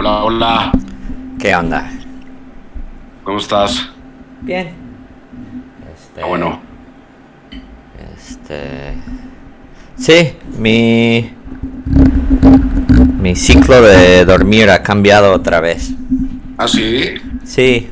[0.00, 0.72] Hola, hola.
[1.40, 1.90] ¿Qué onda?
[3.24, 3.88] ¿Cómo estás?
[4.42, 4.72] Bien.
[5.92, 6.60] Este, Ah, bueno.
[8.16, 8.94] Este.
[9.96, 11.32] Sí, mi.
[13.18, 15.90] Mi ciclo de dormir ha cambiado otra vez.
[16.58, 17.14] ¿Ah, sí?
[17.42, 17.90] Sí.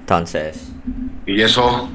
[0.00, 0.72] Entonces.
[1.26, 1.88] ¿Y eso?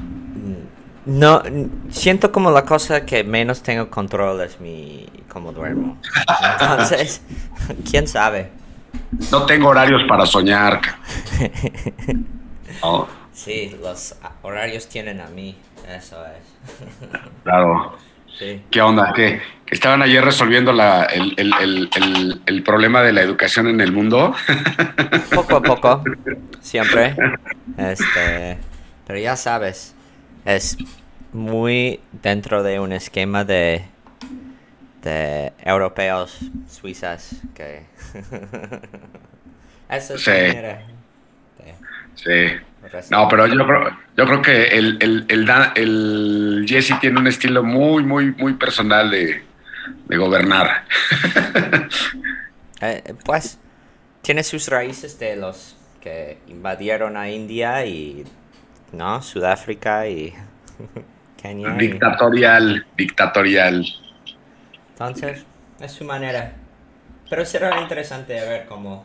[1.04, 5.06] No, n- siento como la cosa que menos tengo control es mi.
[5.28, 5.98] cómo duermo.
[6.58, 7.20] Entonces,
[7.90, 8.50] quién sabe.
[9.30, 10.80] No tengo horarios para soñar.
[13.32, 15.56] Sí, los horarios tienen a mí,
[15.88, 17.20] eso es.
[17.44, 17.96] Claro.
[18.38, 18.62] Sí.
[18.70, 19.12] ¿Qué onda?
[19.14, 19.40] ¿Qué?
[19.64, 23.80] ¿Que estaban ayer resolviendo la, el, el- el- el- el problema de la educación en
[23.80, 24.34] el mundo?
[25.34, 26.04] Poco a poco,
[26.60, 27.16] siempre.
[27.78, 28.58] Este,
[29.06, 29.94] pero ya sabes,
[30.44, 30.76] es
[31.32, 33.84] muy dentro de un esquema de
[35.06, 36.38] de europeos,
[36.68, 37.86] suizas que
[39.90, 40.32] eso es Sí.
[42.16, 42.32] Sí.
[43.10, 47.62] No, pero yo creo, yo creo que el, el, el, el Jesse tiene un estilo
[47.62, 49.42] muy, muy, muy personal de,
[50.06, 50.84] de gobernar.
[52.82, 53.58] Eh, pues
[54.20, 58.22] tiene sus raíces de los que invadieron a India y
[58.92, 60.34] no Sudáfrica y
[61.42, 61.74] Kenia.
[61.74, 63.86] y- Dictatorial, dictatorial.
[64.98, 65.44] Entonces,
[65.78, 66.54] es su manera.
[67.28, 69.04] Pero será interesante ver cómo.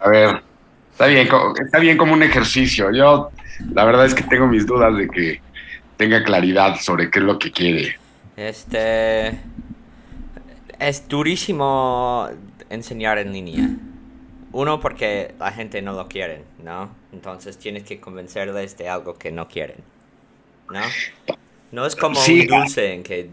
[0.00, 0.42] A ver,
[0.90, 1.28] está bien,
[1.64, 2.90] está bien como un ejercicio.
[2.90, 3.30] Yo,
[3.72, 5.40] la verdad es que tengo mis dudas de que
[5.96, 7.96] tenga claridad sobre qué es lo que quiere.
[8.36, 9.38] Este.
[10.78, 12.28] Es durísimo
[12.68, 13.70] enseñar en línea.
[14.52, 16.90] Uno, porque la gente no lo quiere, ¿no?
[17.12, 19.78] Entonces tienes que convencerles de algo que no quieren,
[20.68, 20.80] ¿no?
[21.70, 22.42] No es como Sí.
[22.42, 23.30] un dulce en que,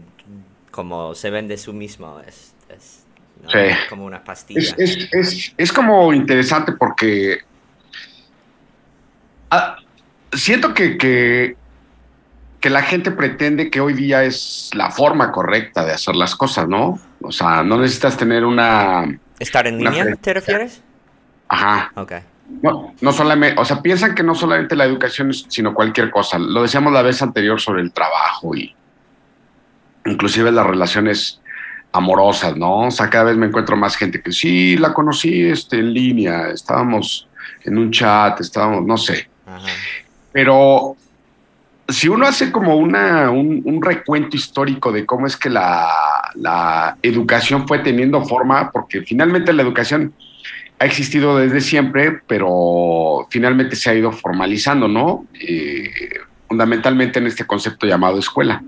[0.70, 3.04] como se vende su mismo, es, es
[3.42, 3.50] ¿no?
[3.50, 3.58] Sí.
[3.88, 4.74] como una pastilla.
[4.78, 7.40] Es, es, como interesante porque
[9.50, 9.76] ah,
[10.32, 11.56] siento que, que,
[12.60, 16.68] que la gente pretende que hoy día es la forma correcta de hacer las cosas,
[16.68, 16.98] ¿no?
[17.22, 19.18] O sea, no necesitas tener una...
[19.38, 20.82] ¿Estar en una línea, te refieres?
[21.48, 21.90] Ajá.
[21.96, 22.12] Ok.
[22.62, 26.38] No, no solamente, o sea, piensan que no solamente la educación, sino cualquier cosa.
[26.38, 28.74] Lo decíamos la vez anterior sobre el trabajo y
[30.06, 31.40] inclusive las relaciones
[31.92, 32.86] amorosas, ¿no?
[32.86, 36.50] O sea, cada vez me encuentro más gente que sí, la conocí este, en línea,
[36.50, 37.28] estábamos
[37.64, 39.28] en un chat, estábamos, no sé.
[39.46, 39.66] Ajá.
[40.32, 40.96] Pero
[41.88, 45.88] si uno hace como una, un, un recuento histórico de cómo es que la,
[46.34, 50.14] la educación fue teniendo forma, porque finalmente la educación
[50.78, 55.26] ha existido desde siempre, pero finalmente se ha ido formalizando, ¿no?
[55.38, 55.90] Eh,
[56.48, 58.62] fundamentalmente en este concepto llamado escuela.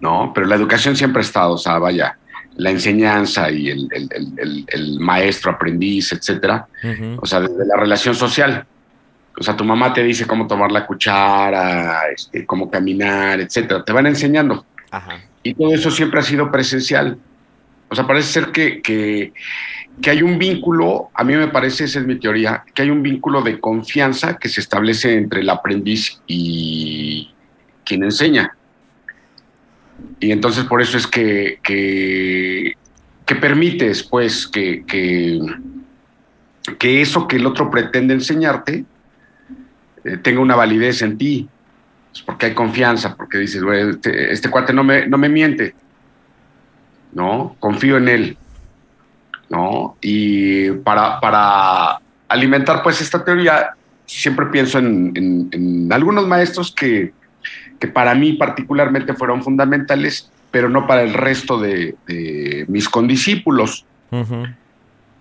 [0.00, 0.32] ¿No?
[0.34, 2.18] Pero la educación siempre ha estado, o sea, vaya,
[2.56, 6.66] la enseñanza y el, el- el- maestro, aprendiz, etcétera,
[7.20, 8.66] o sea, desde la relación social.
[9.38, 13.84] O sea, tu mamá te dice cómo tomar la cuchara, este, cómo caminar, etcétera.
[13.84, 14.64] Te van enseñando.
[14.90, 15.20] Ajá.
[15.42, 17.18] Y todo eso siempre ha sido presencial.
[17.90, 19.34] O sea, parece ser que, que,
[20.00, 23.02] que hay un vínculo, a mí me parece, esa es mi teoría, que hay un
[23.02, 27.30] vínculo de confianza que se establece entre el aprendiz y
[27.84, 28.55] quien enseña.
[30.20, 32.74] Y entonces por eso es que, que,
[33.24, 35.40] que permites, pues, que, que,
[37.02, 38.84] eso que el otro pretende enseñarte
[40.04, 41.48] eh, tenga una validez en ti.
[42.12, 45.74] Pues porque hay confianza, porque dices, güey, este, este cuate no me, no me miente.
[47.12, 47.56] ¿No?
[47.60, 48.38] Confío en él.
[49.48, 49.96] ¿No?
[50.00, 53.70] Y para, para alimentar pues esta teoría,
[54.06, 57.12] siempre pienso en, en- en algunos maestros que,
[57.78, 63.84] que para mí particularmente fueron fundamentales, pero no para el resto de, de mis condiscípulos.
[64.10, 64.44] Ujú.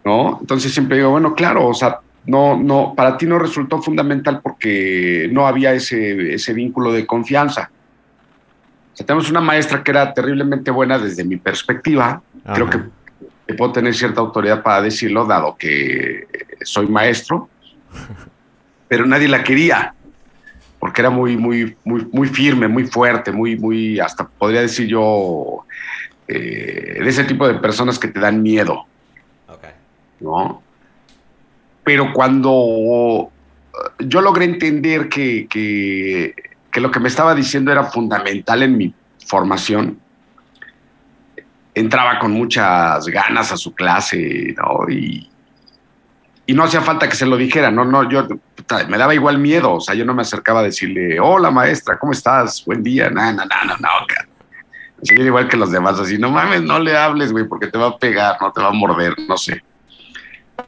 [0.05, 0.37] ¿no?
[0.39, 5.27] Entonces siempre digo, bueno, claro, o sea, no, no, para ti no resultó fundamental porque
[5.31, 7.71] no había ese, ese vínculo de confianza.
[8.93, 12.21] O sea, tenemos una maestra que era terriblemente buena desde mi perspectiva,
[12.53, 12.79] creo Ajá.
[13.17, 16.27] que, que puedo tener cierta autoridad para decirlo, dado que
[16.63, 17.49] soy maestro,
[18.87, 19.93] pero nadie la quería,
[20.85, 25.65] porque era muy, muy, muy, muy firme, muy fuerte, muy, muy, hasta podría decir yo,
[26.27, 28.85] eh, de ese tipo de personas que te dan miedo.
[29.47, 29.63] Ok.
[30.19, 30.61] ¿no?
[31.83, 33.31] Pero cuando
[33.99, 36.35] eh, yo logré entender que, que-
[36.71, 38.93] que lo que me estaba diciendo era fundamental en mi
[39.25, 39.97] formación,
[41.73, 44.87] entraba con muchas ganas a su clase, ¿no?
[44.87, 45.31] Y,
[46.47, 49.39] y no hacía falta que se lo dijera, no, no, yo puta, me daba igual
[49.39, 52.63] miedo, o sea, yo no me acercaba a decirle, hola maestra, ¿cómo estás?
[52.65, 53.89] Buen día, no, no, no, no, no.
[55.01, 57.87] Así, igual que los demás, así, no mames, no le hables, güey, porque te va
[57.87, 59.63] a pegar, no te va a morder, no sé.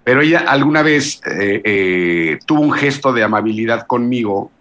[0.04, 4.52] Pero ella alguna vez eh, eh, tuvo un gesto de amabilidad conmigo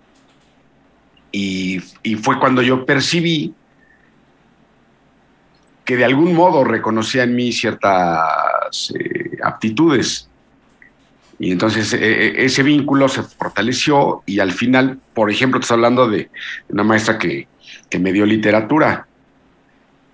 [1.33, 3.55] y, y fue cuando yo percibí
[5.87, 10.29] que de algún modo reconocía en mí ciertas eh, aptitudes.
[11.39, 16.09] Y entonces eh, eh, ese vínculo se fortaleció y al final, por ejemplo, estás hablando
[16.09, 16.31] de
[16.69, 17.47] una maestra que,
[17.91, 19.07] que me dio literatura.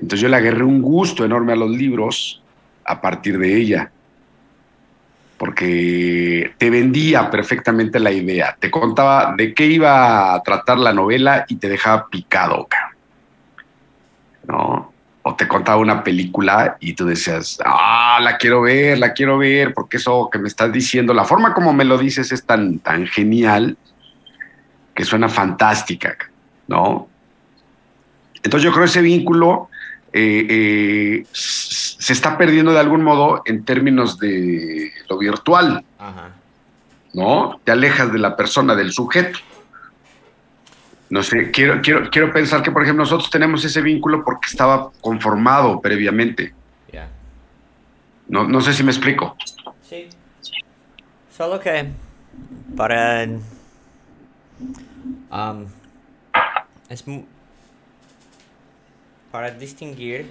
[0.00, 2.42] Entonces yo le agarré un gusto enorme a los libros
[2.84, 3.92] a partir de ella,
[5.38, 11.44] porque te vendía perfectamente la idea, te contaba de qué iba a tratar la novela
[11.48, 12.66] y te dejaba picado,
[14.46, 14.91] ¿no?
[15.22, 19.72] O te contaba una película y tú decías, ah, la quiero ver, la quiero ver,
[19.72, 23.06] porque eso que me estás diciendo, la forma como me lo dices es tan, tan
[23.06, 23.76] genial
[24.94, 26.16] que suena fantástica,
[26.66, 27.08] ¿no?
[28.42, 29.68] Entonces yo creo que ese vínculo
[30.12, 35.84] eh, eh, se está perdiendo de algún modo en términos de lo virtual,
[37.14, 37.60] ¿no?
[37.62, 39.38] Te alejas de la persona, del sujeto.
[41.12, 44.90] No sé, quiero, quiero, quiero pensar que, por ejemplo, nosotros tenemos ese vínculo porque estaba
[45.02, 46.54] conformado previamente.
[48.28, 49.36] No, no sé si me explico.
[49.82, 50.08] Sí.
[51.36, 51.90] Solo que
[52.74, 53.26] para...
[55.30, 55.66] Um,
[56.88, 57.04] es
[59.30, 60.30] para distinguir,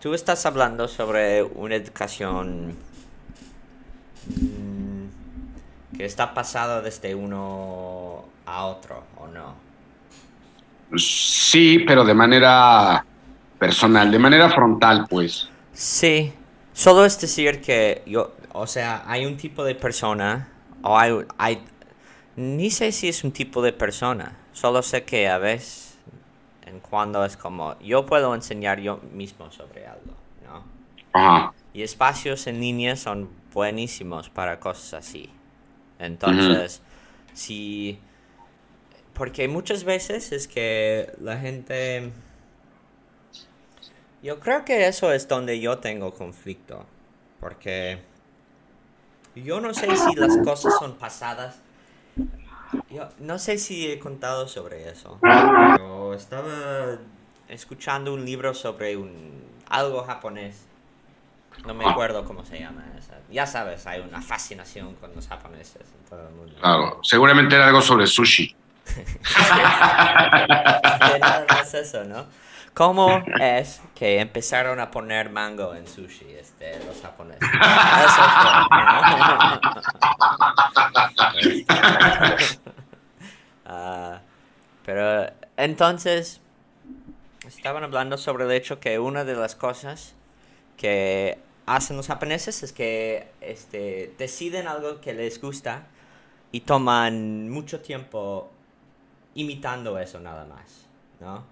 [0.00, 2.74] tú estás hablando sobre una educación
[4.26, 9.54] mm, que está pasada desde uno a otro, ¿o no?
[10.96, 13.04] Sí, pero de manera
[13.58, 15.48] personal, de manera frontal, pues.
[15.72, 16.32] Sí,
[16.72, 20.48] solo es decir que yo, o sea, hay un tipo de persona,
[20.82, 21.62] o hay, hay,
[22.36, 25.98] ni sé si es un tipo de persona, solo sé que a veces,
[26.64, 30.14] en cuando es como, yo puedo enseñar yo mismo sobre algo,
[30.46, 30.64] ¿no?
[31.12, 31.52] Ajá.
[31.74, 35.30] Y espacios en línea son buenísimos para cosas así.
[35.98, 36.80] Entonces,
[37.34, 37.98] si
[39.18, 42.12] porque muchas veces es que la gente...
[44.22, 46.86] Yo creo que eso es donde yo tengo conflicto.
[47.40, 48.00] Porque
[49.34, 51.60] yo no sé si las cosas son pasadas.
[52.90, 55.18] Yo no sé si he contado sobre eso.
[55.20, 56.98] Pero estaba
[57.48, 60.64] escuchando un libro sobre un algo japonés.
[61.66, 62.84] No me acuerdo cómo se llama.
[63.30, 66.54] Ya sabes, hay una fascinación con los japoneses en todo el mundo.
[66.60, 68.54] Claro, seguramente era algo sobre sushi.
[71.20, 72.26] Nada más eso, ¿no?
[72.74, 77.42] ¿Cómo es que empezaron a poner mango en sushi este, los japoneses?
[77.42, 78.52] Eso fue,
[83.66, 84.18] uh,
[84.84, 86.40] pero entonces
[87.48, 90.14] estaban hablando sobre el hecho que una de las cosas
[90.76, 95.88] que hacen los japoneses es que este, deciden algo que les gusta
[96.52, 98.50] y toman mucho tiempo
[99.38, 100.86] imitando eso nada más,
[101.20, 101.44] ¿no?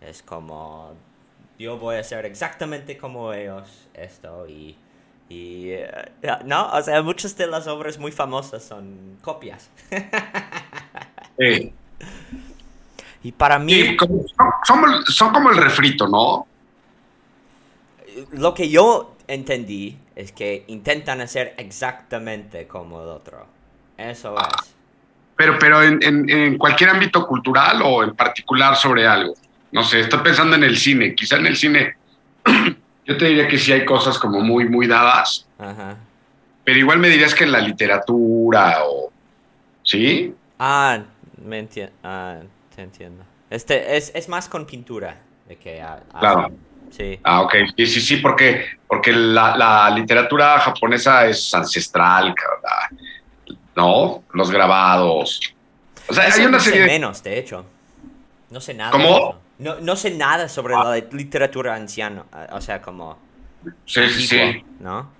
[0.00, 0.92] Es como,
[1.58, 4.76] yo voy a hacer exactamente como ellos esto y,
[5.28, 5.90] y eh,
[6.44, 9.70] no, o sea, muchas de las obras muy famosas son copias.
[11.38, 11.72] Sí.
[13.22, 13.98] Y para mí...
[14.64, 16.46] son, son como el refrito, ¿no?
[18.32, 23.46] Lo que yo entendí es que intentan hacer exactamente como el otro.
[23.98, 24.74] Eso es
[25.40, 29.32] pero, pero en, cualquier ámbito cultural o en particular sobre algo.
[29.72, 31.14] No sé, estoy pensando en el cine.
[31.14, 31.96] Quizá en el cine,
[33.06, 35.48] yo te diría que sí hay cosas como muy, muy dadas.
[36.62, 39.10] Pero igual me dirías que en la literatura o...
[39.82, 40.34] ¿Sí?
[40.58, 40.98] Ah,
[41.42, 41.66] me
[42.04, 42.40] ah,
[42.76, 43.24] te entiendo.
[43.48, 45.16] Este, es, es, más con pintura
[45.48, 45.82] de que...
[46.18, 46.52] claro.
[46.90, 47.18] Sí.
[47.22, 47.54] Ah, ok.
[47.78, 52.59] Sí, sí, sí, porque, porque la, la literatura japonesa es ancestral, ¿verdad?
[53.80, 54.24] ¿No?
[54.32, 55.40] Los grabados.
[56.06, 56.82] O sea, hay una no serie.
[56.82, 57.64] Sé menos, de hecho.
[58.50, 58.90] No sé nada.
[58.90, 59.40] ¿Cómo?
[59.58, 62.24] No, no sé nada sobre la literatura anciana.
[62.52, 63.18] O sea, como.
[63.86, 64.64] Sí, sí, sí.
[64.80, 65.10] ¿No?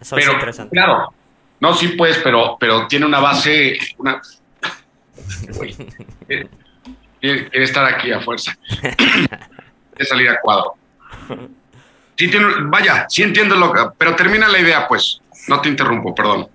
[0.00, 0.76] Eso pero, es interesante.
[0.76, 1.12] Claro.
[1.60, 3.78] No, sí, pues, pero, pero tiene una base.
[3.98, 4.20] Una...
[6.26, 6.48] quiere,
[7.20, 8.56] quiere, estar aquí a fuerza.
[8.80, 10.74] quiere salir a cuadro.
[12.16, 13.80] Sí, tiene, vaya, sí entiendo lo que.
[13.98, 15.20] Pero termina la idea, pues.
[15.48, 16.48] No te interrumpo, perdón.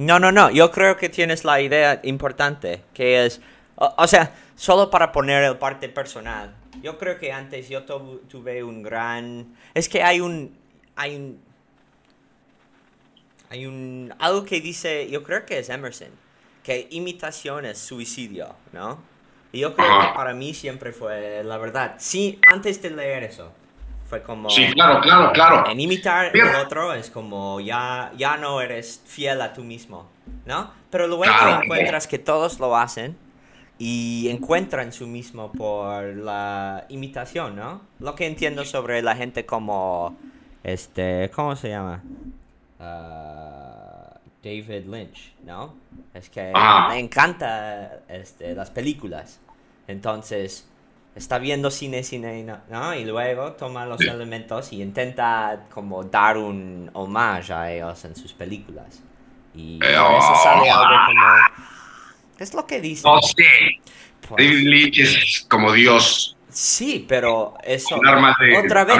[0.00, 0.50] No, no, no.
[0.50, 3.42] Yo creo que tienes la idea importante, que es,
[3.74, 6.56] o, sea, solo para poner el parte personal.
[6.82, 10.56] Yo creo que antes yo tuve un gran, es que hay un,
[10.96, 11.42] hay un,
[13.50, 16.08] hay un, algo que dice, yo creo que es Emerson,
[16.62, 19.02] que imitación es suicidio, ¿no?
[19.52, 21.96] Y yo creo que para mí siempre fue la verdad.
[21.98, 23.52] Sí, antes de leer eso,
[24.10, 24.50] Fue como...
[24.50, 25.70] Sí, claro, claro, claro.
[25.70, 30.08] En imitar el otro es como ya, ya no eres fiel a tú mismo,
[30.46, 30.72] ¿no?
[30.90, 33.16] Pero luego encuentras que todos lo hacen
[33.78, 37.82] y encuentran su mismo por la imitación, ¿no?
[38.00, 40.16] Lo que entiendo sobre la gente como,
[40.64, 42.02] este, ¿cómo se llama?
[42.80, 45.76] Ah, David Lynch, ¿no?
[46.12, 46.88] Es que ah.
[46.90, 49.38] me encanta este, las películas.
[49.86, 50.68] Entonces,
[51.14, 52.94] está viendo cine, cine, ¿no?
[52.94, 58.32] Y luego toma los elementos y intenta como dar un homage a ellos en sus
[58.32, 59.02] películas.
[59.54, 61.66] Y eh, eso sale algo como...
[62.36, 63.06] ¿Qué es lo que dice?
[63.06, 63.44] No sé.
[64.28, 66.36] Pues David Lynch es como Dios.
[66.48, 67.96] Sí, pero eso...
[67.96, 68.98] otra vez,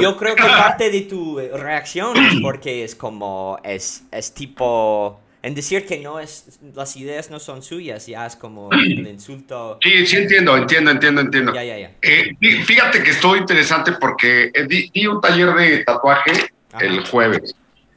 [0.00, 3.58] yo creo que parte de tu reacción es porque es como...
[3.62, 8.34] Es, es tipo en decir que no es, las ideas no son suyas, ya es
[8.34, 9.78] como el insulto.
[9.82, 11.54] Sí, sí entiendo, entiendo, entiendo, entiendo.
[11.54, 11.90] Ya, ya, ya.
[12.00, 12.34] Eh,
[12.64, 17.54] fíjate que estuvo interesante porque eh, di, un taller de tatuaje el jueves,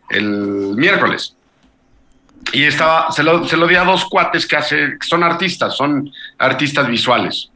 [0.09, 1.37] el miércoles.
[2.51, 6.11] Y estaba, se lo, se lo di a dos cuates que, hace, son artistas, son
[6.37, 7.49] artistas visuales.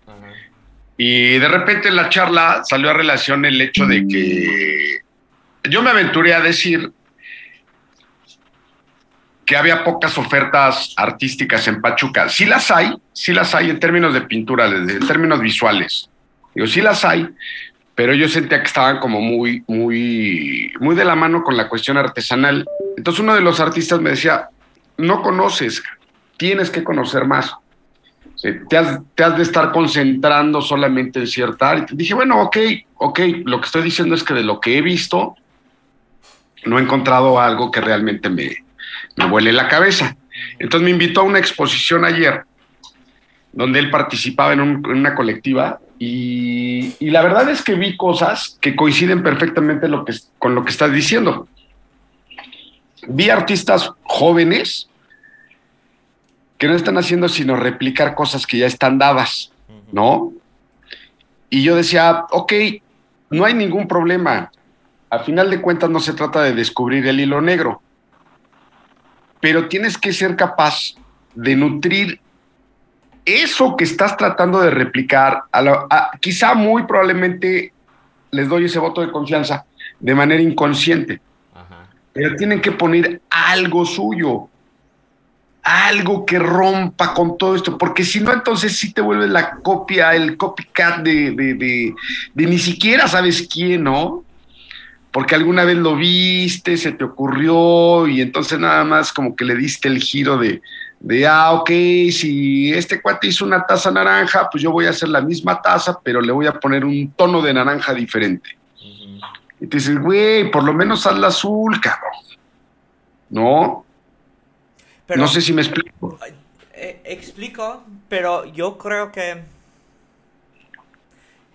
[0.95, 5.00] Y de repente en la charla salió a relación el hecho de que
[5.69, 6.93] yo me aventuré a decir
[9.51, 12.29] que había pocas ofertas artísticas en Pachuca.
[12.29, 16.10] Sí las hay, sí las hay en términos de pintura, en términos visuales.
[16.55, 17.27] Digo, sí las hay,
[17.93, 21.98] pero yo sentía que estaban como muy, muy, muy de la mano con la cuestión
[21.98, 22.65] artesanal.
[22.96, 24.48] Entonces uno de los artistas me decía,
[24.96, 25.84] no conoces,
[26.38, 27.53] tienes que conocer más.
[28.70, 31.86] Te has, te has de estar concentrando solamente en cierta área.
[31.91, 32.58] Dije, bueno, ok,
[32.96, 35.36] ok, lo que estoy diciendo es que de lo que he visto,
[36.63, 38.63] no he encontrado algo que realmente me,
[39.15, 40.15] me huele la cabeza.
[40.60, 42.44] Entonces me invitó a una exposición ayer,
[43.51, 49.22] donde él participaba en, una colectiva, y, la verdad es que vi cosas que coinciden
[49.22, 51.48] perfectamente lo que, con lo que estás diciendo.
[53.08, 54.89] Vi artistas jóvenes
[56.58, 59.51] que no están haciendo sino replicar cosas que ya están dadas,
[59.91, 60.34] ¿no?
[61.51, 62.53] Y yo decía, ok,
[63.30, 64.51] no hay ningún problema.
[65.10, 67.82] A final de cuentas no se trata de descubrir el hilo negro
[69.41, 70.93] pero tienes que ser capaz
[71.33, 72.21] de nutrir
[73.25, 75.43] eso que estás tratando de replicar,
[76.19, 77.74] quizá muy probablemente
[78.31, 79.65] les doy ese voto de confianza
[80.00, 81.21] de manera inconsciente,
[82.13, 84.48] pero tienen que poner algo suyo,
[85.63, 90.15] algo que rompa con todo esto, porque si no, entonces sí te vuelve la copia,
[90.15, 94.24] el copycat de, de ni siquiera sabes quién, ¿no?
[95.12, 99.56] Porque alguna vez lo viste, se te ocurrió y entonces nada más como que le
[99.56, 100.62] diste el giro de,
[101.01, 101.70] de ah, ok,
[102.12, 106.00] si este cuate hizo una taza naranja, pues yo voy a hacer la misma taza,
[106.01, 108.58] pero le voy a poner un tono de naranja diferente.
[109.60, 112.12] Y te dices, güey, por lo menos haz la azul, cabrón.
[113.30, 113.86] ¿No?
[115.15, 116.18] no sé si me explico.
[116.74, 119.44] Eh, explico, pero yo creo que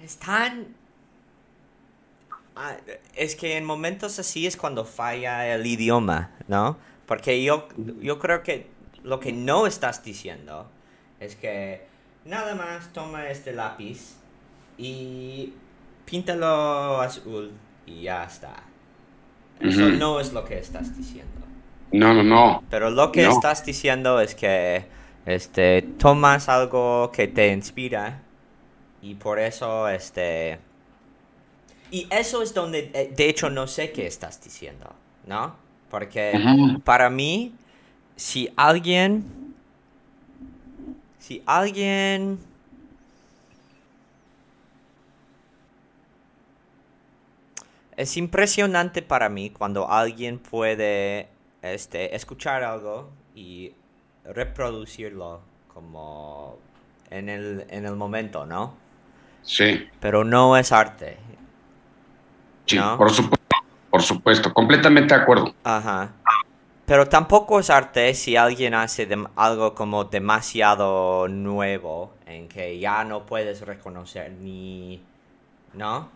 [0.02, 0.66] están
[2.56, 2.76] Ah,
[3.14, 6.78] es que en momentos así es cuando falla el idioma, ¿no?
[7.04, 7.68] Porque yo,
[8.00, 8.70] yo creo que
[9.04, 10.66] lo que no estás diciendo
[11.20, 11.86] es que
[12.25, 14.16] nada más toma este lápiz
[14.78, 15.52] y
[16.06, 17.52] píntalo azul
[17.84, 18.54] y ya está.
[19.60, 21.32] Eso no es lo que estás diciendo.
[21.92, 22.62] No, no, no.
[22.70, 24.86] Pero lo que estás diciendo es que
[25.26, 28.22] este tomas algo que te inspira
[29.02, 30.58] y por eso este
[31.90, 34.92] y eso es donde, eh, de hecho, no sé qué estás diciendo,
[35.26, 35.56] ¿no?
[35.90, 36.32] Porque
[36.84, 37.54] para mí,
[38.16, 39.54] si alguien,
[41.18, 42.38] si alguien...
[47.96, 51.28] Es impresionante para mí cuando alguien puede
[51.62, 53.72] este, escuchar algo y
[54.22, 55.40] reproducirlo
[55.72, 56.58] como
[57.10, 58.74] en el, en el momento, ¿no?
[59.42, 59.88] Sí.
[59.98, 61.16] Pero no es arte.
[62.66, 63.56] Sí, por supuesto,
[63.90, 65.54] por supuesto, completamente de acuerdo.
[65.64, 66.12] Ajá.
[66.85, 73.26] Pero tampoco es arte si alguien hace algo como demasiado nuevo, en que ya no
[73.26, 75.02] puedes reconocer ni...
[75.75, 76.08] ¿No?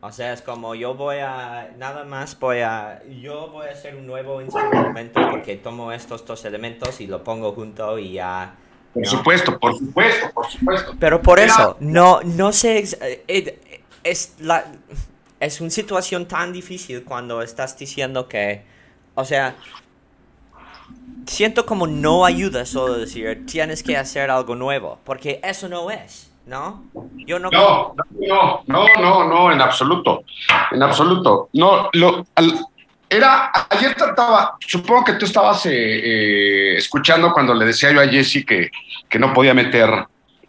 [0.00, 1.70] O sea, es como yo voy a...
[1.78, 3.02] Nada más voy a...
[3.20, 7.52] Yo voy a hacer un nuevo instrumento porque tomo estos dos elementos y lo pongo
[7.52, 8.54] junto y ya...
[8.92, 10.94] Por supuesto, por supuesto, por supuesto.
[11.00, 12.84] Pero por eso, no, no sé...
[13.26, 14.64] Eh, es la
[15.44, 18.64] es una situación tan difícil cuando estás diciendo que,
[19.14, 19.54] o sea,
[21.26, 26.30] siento como no ayuda solo decir tienes que hacer algo nuevo, porque eso no es.
[26.46, 26.84] ¿no?
[27.26, 27.48] Yo no...
[27.50, 30.24] No, no, no, no, no, en absoluto,
[30.70, 31.48] en absoluto.
[31.54, 32.26] No, lo,
[33.08, 38.08] era, ayer trataba, supongo que tú estabas eh, eh, escuchando cuando le decía yo a
[38.08, 38.70] Jesse que,
[39.08, 39.88] que no podía meter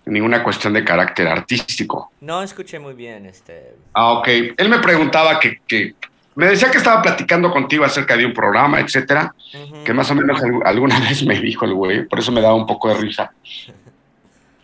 [0.05, 2.11] ninguna cuestión de carácter artístico.
[2.21, 3.75] No escuché muy bien este.
[3.93, 4.27] Ah, ok.
[4.57, 5.95] Él me preguntaba que, que
[6.35, 9.33] me decía que estaba platicando contigo acerca de un programa, etcétera,
[9.83, 12.65] que más o menos alguna vez me dijo el güey, por eso me daba un
[12.65, 13.31] poco de risa.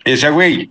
[0.04, 0.70] Y decía, güey,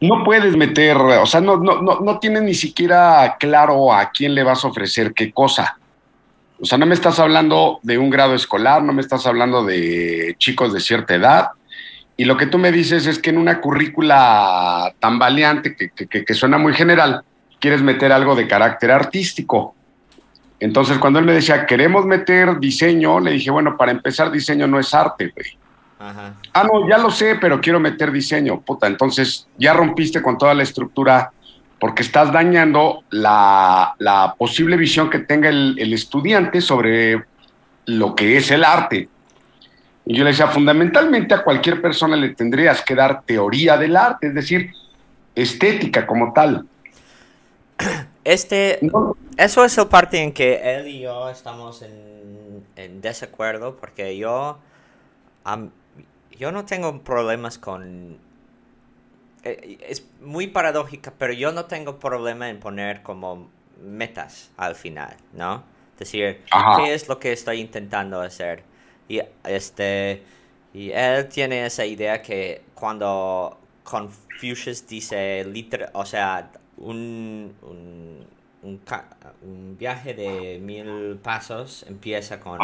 [0.00, 4.34] no puedes meter, o sea, no, no, no, no tienes ni siquiera claro a quién
[4.34, 5.78] le vas a ofrecer qué cosa.
[6.60, 10.34] O sea, no me estás hablando de un grado escolar, no me estás hablando de
[10.38, 11.48] chicos de cierta edad.
[12.20, 16.22] Y lo que tú me dices es que en una currícula tan valiente, que, que,
[16.22, 17.22] que suena muy general,
[17.58, 19.74] quieres meter algo de carácter artístico.
[20.58, 24.78] Entonces, cuando él me decía, queremos meter diseño, le dije, bueno, para empezar, diseño no
[24.78, 25.58] es arte, güey.
[25.98, 26.34] Ajá.
[26.52, 28.60] Ah, no, ya lo sé, pero quiero meter diseño.
[28.60, 31.32] Puta, entonces ya rompiste con toda la estructura
[31.78, 37.24] porque estás dañando la, la posible visión que tenga el, el, estudiante sobre
[37.86, 39.08] lo que es el arte.
[40.06, 44.28] Y yo le decía, fundamentalmente a cualquier persona le tendrías que dar teoría del arte,
[44.28, 44.72] es decir,
[45.34, 46.66] estética como tal.
[48.24, 49.16] Este, no.
[49.36, 54.58] eso es el parte en que él y yo estamos en, en desacuerdo, porque yo,
[55.46, 55.70] um,
[56.38, 58.18] yo no tengo problemas con
[59.42, 63.48] eh, es muy paradójica, pero yo no tengo problema en poner como
[63.82, 65.64] metas al final, ¿no?
[65.94, 66.76] Es decir, Ajá.
[66.76, 68.62] ¿qué es lo que estoy intentando hacer?
[69.10, 70.22] Y este
[70.72, 76.48] y él tiene esa idea que cuando Confucius dice liter, o sea,
[76.78, 78.24] un, un,
[78.62, 78.80] un,
[79.42, 82.58] un, viaje de mil pasos empieza con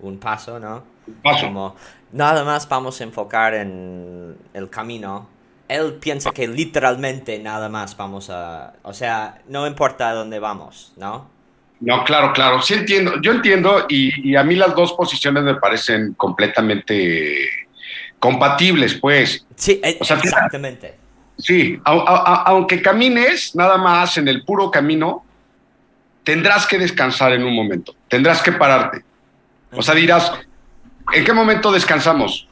[0.00, 0.82] un paso, ¿no?
[1.22, 1.46] Paso.
[1.46, 1.76] Como
[2.10, 5.28] nada más vamos a enfocar en el camino
[5.72, 11.26] él piensa que literalmente nada más vamos a, o sea, no importa dónde vamos, ¿no?
[11.82, 15.56] No, claro, claro, sí entiendo, yo entiendo y, y a mí las dos posiciones me
[15.56, 17.48] parecen completamente
[18.20, 19.44] compatibles, pues.
[19.56, 20.94] Sí, o sea, exactamente.
[21.38, 25.24] Sí, a, a, aunque camines nada más en el puro camino,
[26.22, 29.02] tendrás que descansar en un momento, tendrás que pararte.
[29.72, 30.32] O sea, dirás,
[31.12, 32.46] ¿en qué momento descansamos?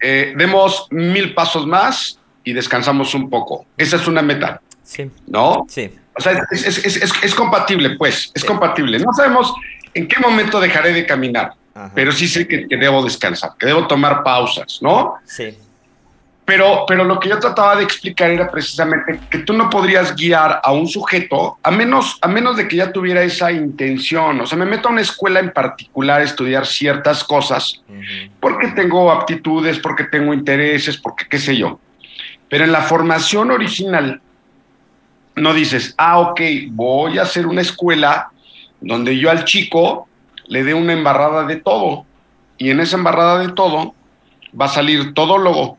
[0.00, 3.66] Eh, demos mil pasos más y descansamos un poco.
[3.76, 4.62] Esa es una meta.
[4.82, 5.10] Sí.
[5.26, 5.66] ¿No?
[5.68, 5.90] Sí.
[6.16, 8.46] O sea, es, es, es, es compatible, pues, es sí.
[8.48, 8.98] compatible.
[8.98, 9.54] No sabemos
[9.94, 11.90] en qué momento dejaré de caminar, Ajá.
[11.94, 15.14] pero sí sé que, que, debo descansar, que debo tomar pausas, ¿no?
[15.24, 15.56] Sí.
[16.44, 20.60] Pero, pero lo que yo trataba de explicar era precisamente que tú no podrías guiar
[20.64, 24.40] a un sujeto a menos, a menos de que ya tuviera esa intención.
[24.40, 28.30] O sea, me meto a una escuela en particular a estudiar ciertas cosas uh -huh.
[28.40, 31.78] porque tengo aptitudes, porque tengo intereses, porque qué sé yo.
[32.48, 34.20] Pero en la formación original,
[35.40, 38.30] no dices, ah, ok, voy a hacer una escuela
[38.80, 40.08] donde yo al chico
[40.46, 42.04] le dé una embarrada de todo.
[42.58, 43.94] Y en esa embarrada de todo
[44.58, 45.78] va a salir todólogo.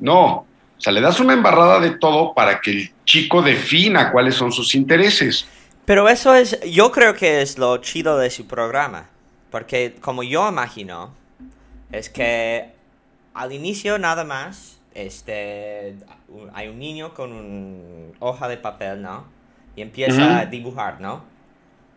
[0.00, 0.46] No,
[0.78, 4.52] o sea, le das una embarrada de todo para que el chico defina cuáles son
[4.52, 5.46] sus intereses.
[5.84, 9.08] Pero eso es, yo creo que es lo chido de su programa.
[9.50, 11.14] Porque como yo imagino,
[11.90, 12.72] es que
[13.34, 15.96] al inicio nada más este,
[16.54, 19.24] hay un niño con una hoja de papel, ¿no?
[19.76, 20.40] Y empieza uh -huh.
[20.40, 21.22] a dibujar, ¿no?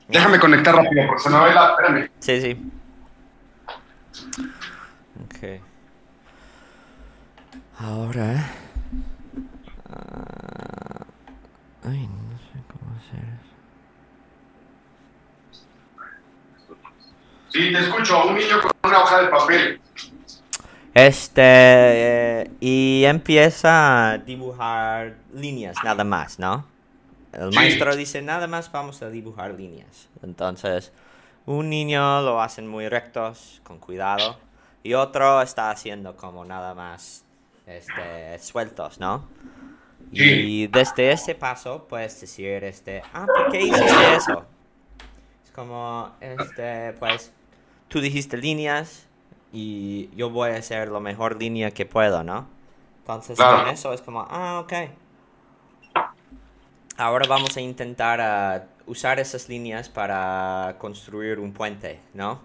[0.07, 1.69] Déjame conectar rápido porque se me va a ir la...
[1.69, 2.09] Espérame.
[2.19, 2.71] Sí, sí.
[5.23, 5.61] Ok.
[7.79, 8.49] Ahora...
[9.89, 10.31] Uh...
[11.83, 13.25] Ay, no sé cómo hacer
[17.49, 18.27] Sí, te escucho.
[18.27, 19.81] Un niño con una hoja de papel.
[20.93, 26.65] Este, eh, y empieza a dibujar líneas nada más, ¿no?
[27.31, 30.09] El maestro dice, nada más vamos a dibujar líneas.
[30.21, 30.91] Entonces,
[31.45, 34.37] un niño lo hacen muy rectos, con cuidado,
[34.83, 37.23] y otro está haciendo como nada más
[37.65, 39.29] este, sueltos, ¿no?
[40.13, 40.23] Sí.
[40.23, 44.45] Y desde ese paso puedes decir, este, ah, ¿por qué hiciste eso?
[45.45, 47.31] Es como, este, pues,
[47.87, 49.07] tú dijiste líneas,
[49.51, 52.47] y yo voy a hacer la mejor línea que puedo, ¿no?
[52.99, 53.63] Entonces claro.
[53.63, 54.73] con eso es como, ah, ok.
[56.97, 62.41] Ahora vamos a intentar uh, usar esas líneas para construir un puente, ¿no?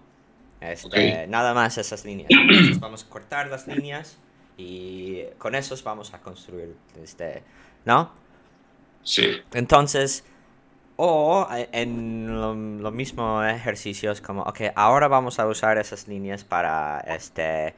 [0.61, 1.27] Este, okay.
[1.29, 2.29] Nada más esas líneas.
[2.31, 4.17] Entonces vamos a cortar las líneas
[4.57, 7.43] y con esos vamos a construir, este,
[7.85, 8.11] ¿no?
[9.03, 9.41] Sí.
[9.53, 10.25] Entonces,
[10.97, 16.45] o en lo, lo, mismo ejercicio es como, ok, ahora vamos a usar esas líneas
[16.45, 17.75] para este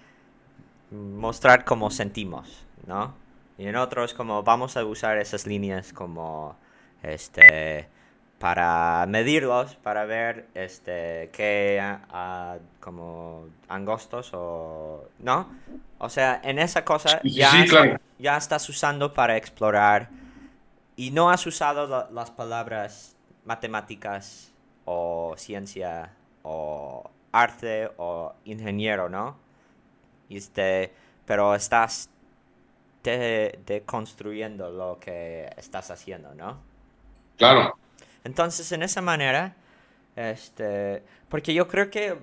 [0.91, 3.15] mostrar cómo sentimos, ¿no?
[3.59, 6.57] Y en otro es como vamos a usar esas líneas como
[7.03, 7.89] este
[8.39, 15.49] para medirlos, para ver este qué ah, como angostos o no.
[15.99, 17.67] O sea, en esa cosa ya,
[18.19, 20.09] ya estás usando para explorar
[20.99, 24.53] y no has usado las palabras matemáticas
[24.85, 29.37] o ciencia o arte o ingeniero, ¿no?
[30.29, 30.93] Este,
[31.25, 32.11] pero estás
[33.05, 36.59] deconstruyendo lo que estás haciendo, ¿no?
[37.37, 37.79] Claro.
[38.25, 39.55] Entonces, en esa manera,
[40.17, 42.17] este, porque yo creo que eh,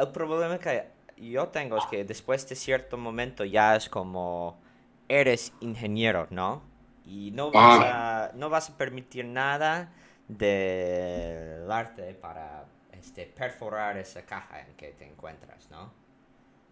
[0.00, 4.60] el problema que yo tengo es que después de cierto momento ya es como
[5.08, 6.70] eres ingeniero, ¿no?
[7.06, 9.92] Y no vas, a, no vas a permitir nada
[10.28, 15.92] del arte para este, perforar esa caja en que te encuentras, ¿no?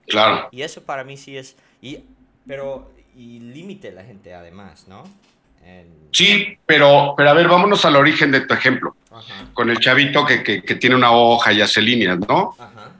[0.06, 0.48] Claro.
[0.50, 1.56] Y eso para mí sí es...
[1.82, 2.04] Y,
[2.46, 5.04] pero, y límite la gente además, ¿no?
[6.12, 8.96] Sí, pero, pero a ver, vámonos al origen de tu ejemplo.
[9.52, 12.54] Con el chavito que, tiene una hoja y hace líneas, ¿no?
[12.58, 12.92] Ajá.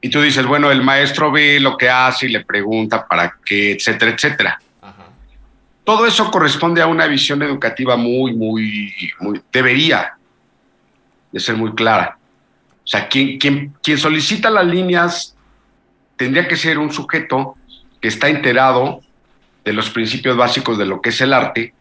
[0.00, 3.72] Y tú dices, bueno, el maestro ve lo que hace y le pregunta para qué,
[3.72, 4.60] etcétera, etcétera.
[5.90, 10.12] Todo eso corresponde a una visión educativa muy, muy, muy, debería
[11.32, 12.16] de ser muy clara.
[12.84, 15.34] O sea, quien, quien, quien solicita las líneas
[16.14, 17.56] tendría que ser un sujeto
[18.00, 19.00] que está enterado
[19.64, 21.74] de los principios básicos de lo que es el arte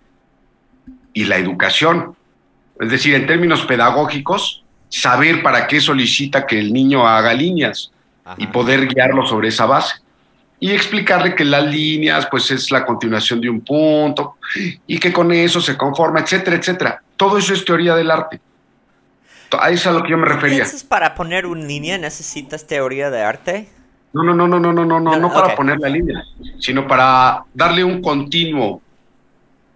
[1.13, 2.15] y la educación.
[2.79, 7.91] Es decir, en términos pedagógicos, saber para qué solicita que el niño haga líneas
[8.37, 9.97] y poder guiarlo sobre esa base.
[10.59, 14.37] Y explicarle que las líneas, pues es la continuación de un punto
[14.85, 17.01] y que con eso se conforma, etcétera, etcétera.
[17.15, 18.41] Todo eso es teoría del arte.
[19.57, 20.65] A eso es a lo que yo me refería.
[20.87, 23.69] para poner una línea necesitas teoría de arte?
[24.13, 26.23] No, no, no, no, no, no, no, no, no para poner la línea,
[26.59, 28.81] sino para darle un continuo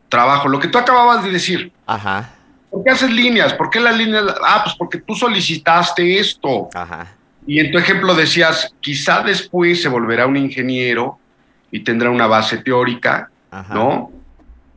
[0.10, 0.48] trabajo.
[0.48, 1.72] Lo que tú acababas de decir.
[1.86, 2.32] Ajá.
[2.70, 3.54] ¿Por qué haces líneas?
[3.54, 4.24] ¿Por qué las líneas?
[4.44, 6.70] Ah, pues porque tú solicitaste esto.
[6.74, 7.08] Ajá.
[7.46, 11.20] Y en tu ejemplo decías, quizá después se volverá un ingeniero
[11.72, 13.74] y tendrá una base teórica, Ajá.
[13.74, 14.12] ¿no?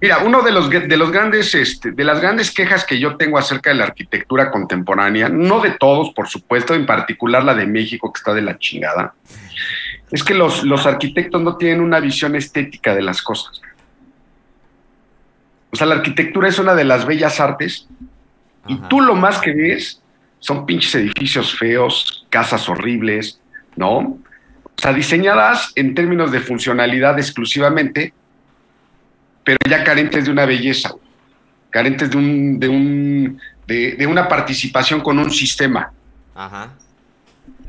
[0.00, 3.38] Mira, uno de los, de los grandes, este, de las grandes quejas que yo tengo
[3.38, 8.12] acerca de la arquitectura contemporánea, no de todos, por supuesto, en particular la de México,
[8.12, 9.14] que está de la chingada,
[10.10, 13.62] es que los, los arquitectos no tienen una visión estética de las cosas.
[15.70, 17.88] O sea, la arquitectura es una de las bellas artes
[18.66, 20.02] y tú lo más que ves
[20.40, 23.40] son pinches edificios feos, casas horribles,
[23.76, 23.98] ¿no?
[23.98, 28.12] O sea, diseñadas en términos de funcionalidad exclusivamente,
[29.42, 30.94] pero ya carentes de una belleza,
[31.70, 35.92] carentes de, un, de, un, de, una participación con un sistema.
[36.34, 36.74] Ajá.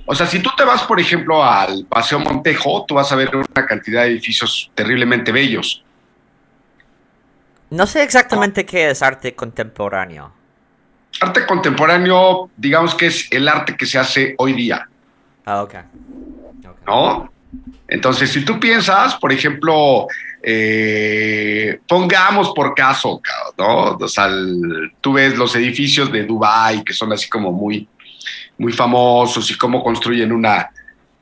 [0.06, 3.30] O sea, si tú te vas, por ejemplo, al Paseo Montejo, tú vas a ver
[3.36, 5.84] una cantidad de edificios terriblemente bellos.
[7.70, 10.37] No sé exactamente qué es arte contemporáneo.
[11.20, 14.88] Arte contemporáneo, digamos que es el arte que se hace hoy día.
[15.46, 15.70] Ah, ok.
[15.70, 16.72] okay.
[16.86, 17.32] ¿No?
[17.88, 20.08] Entonces, si tú piensas, por ejemplo,
[20.44, 23.22] eh, pongamos por caso,
[23.58, 23.98] ¿no?
[23.98, 24.30] O sea,
[25.02, 27.88] tú ves los edificios de Dubái que son así como muy,
[28.58, 30.70] muy famosos y cómo construyen una,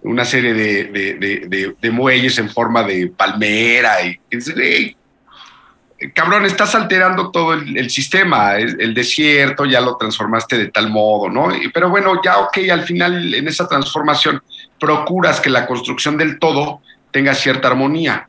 [0.02, 4.06] una serie de, muelles en forma de palmera.
[4.06, 4.20] Y,
[6.14, 11.50] cabrón, estás alterando todo el, sistema, el, desierto ya lo transformaste de tal modo, ¿no?
[11.74, 14.42] Pero bueno, ya ok, al final en esa transformación
[14.80, 16.82] procuras que la construcción del todo
[17.12, 18.28] tenga cierta armonía.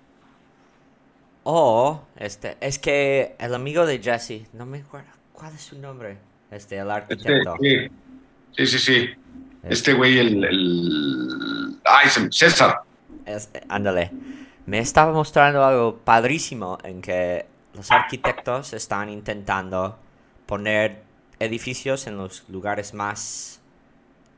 [1.43, 6.19] O, este, es que el amigo de Jesse, no me acuerdo, ¿cuál es su nombre?
[6.51, 7.57] Este, el arquitecto.
[7.61, 9.11] sí, sí, sí.
[9.69, 11.79] Este güey, el, el...
[11.85, 12.81] Ay, César.
[13.69, 14.13] ándale.
[14.67, 19.99] Me estaba mostrando algo padrísimo en que los arquitectos están intentando
[20.47, 21.03] poner
[21.39, 23.61] edificios en los lugares más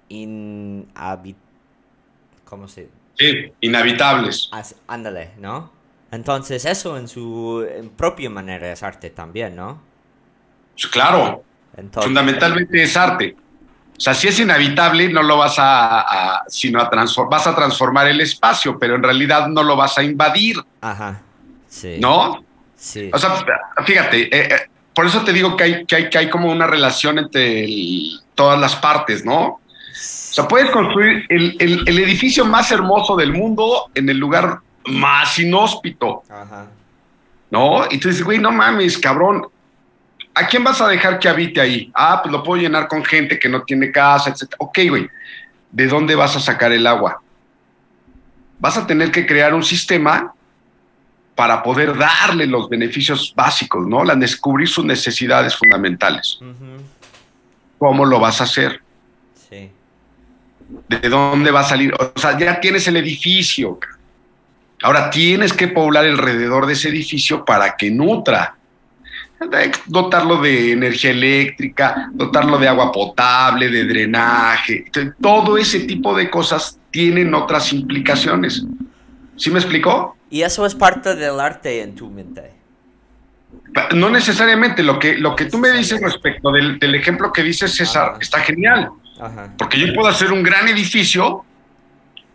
[0.09, 1.37] inhabitables.
[2.45, 2.89] ¿Cómo se?
[3.17, 4.51] Sí, inhabitables.
[4.87, 5.71] Ándale, ¿no?
[6.11, 9.81] Entonces eso en su propia manera es arte también, ¿no?
[10.91, 11.45] Claro.
[11.93, 13.37] Fundamentalmente es arte.
[13.97, 18.07] O sea, si es inhabitable, no lo vas a, sino a transformar, vas a transformar
[18.07, 20.57] el espacio, pero en realidad no lo vas a invadir.
[20.81, 21.21] Ajá.
[21.67, 21.97] Sí.
[22.01, 22.45] ¿No?
[22.79, 23.11] Sí.
[23.13, 23.45] O sea,
[23.85, 26.67] fíjate, eh, eh, por eso te digo que hay, que hay, que hay como una
[26.67, 27.67] relación entre
[28.35, 29.41] todas las partes, ¿no?
[29.41, 29.61] O
[29.93, 36.23] sea, puedes construir el, el, edificio más hermoso del mundo en el lugar más inhóspito.
[36.31, 36.69] Ajá.
[37.51, 37.85] ¿No?
[37.91, 39.47] Y tú dices, güey, no mames, cabrón.
[40.35, 41.91] ¿A quién vas a dejar que habite ahí?
[41.95, 44.55] Ah, pues lo puedo llenar con gente que no tiene casa, etc.
[44.59, 45.09] Ok, güey.
[45.73, 47.21] ¿De dónde vas a sacar el agua?
[48.61, 50.33] Vas a tener que crear un sistema
[51.39, 54.03] para poder darle los beneficios básicos, ¿no?
[54.03, 56.41] La, descubrir sus necesidades fundamentales.
[57.79, 58.83] ¿Cómo lo vas a hacer?
[59.49, 59.71] Sí.
[60.89, 61.95] ¿De dónde va a salir?
[61.95, 63.79] O sea, ya tienes el edificio.
[64.83, 68.57] Ahora tienes que poblar alrededor de ese edificio para que nutra.
[69.87, 74.87] Dotarlo de energía eléctrica, dotarlo de agua potable, de drenaje.
[75.23, 78.67] Todo ese tipo de cosas tienen otras implicaciones.
[79.39, 80.17] ¿Sí me explicó?
[80.31, 82.53] Y eso es parte del arte en tu mente.
[83.95, 84.83] No necesariamente.
[84.83, 88.91] Lo que, lo que tú me dices respecto del, ejemplo que dice César está genial.
[89.57, 91.45] Porque yo puedo hacer un gran edificio,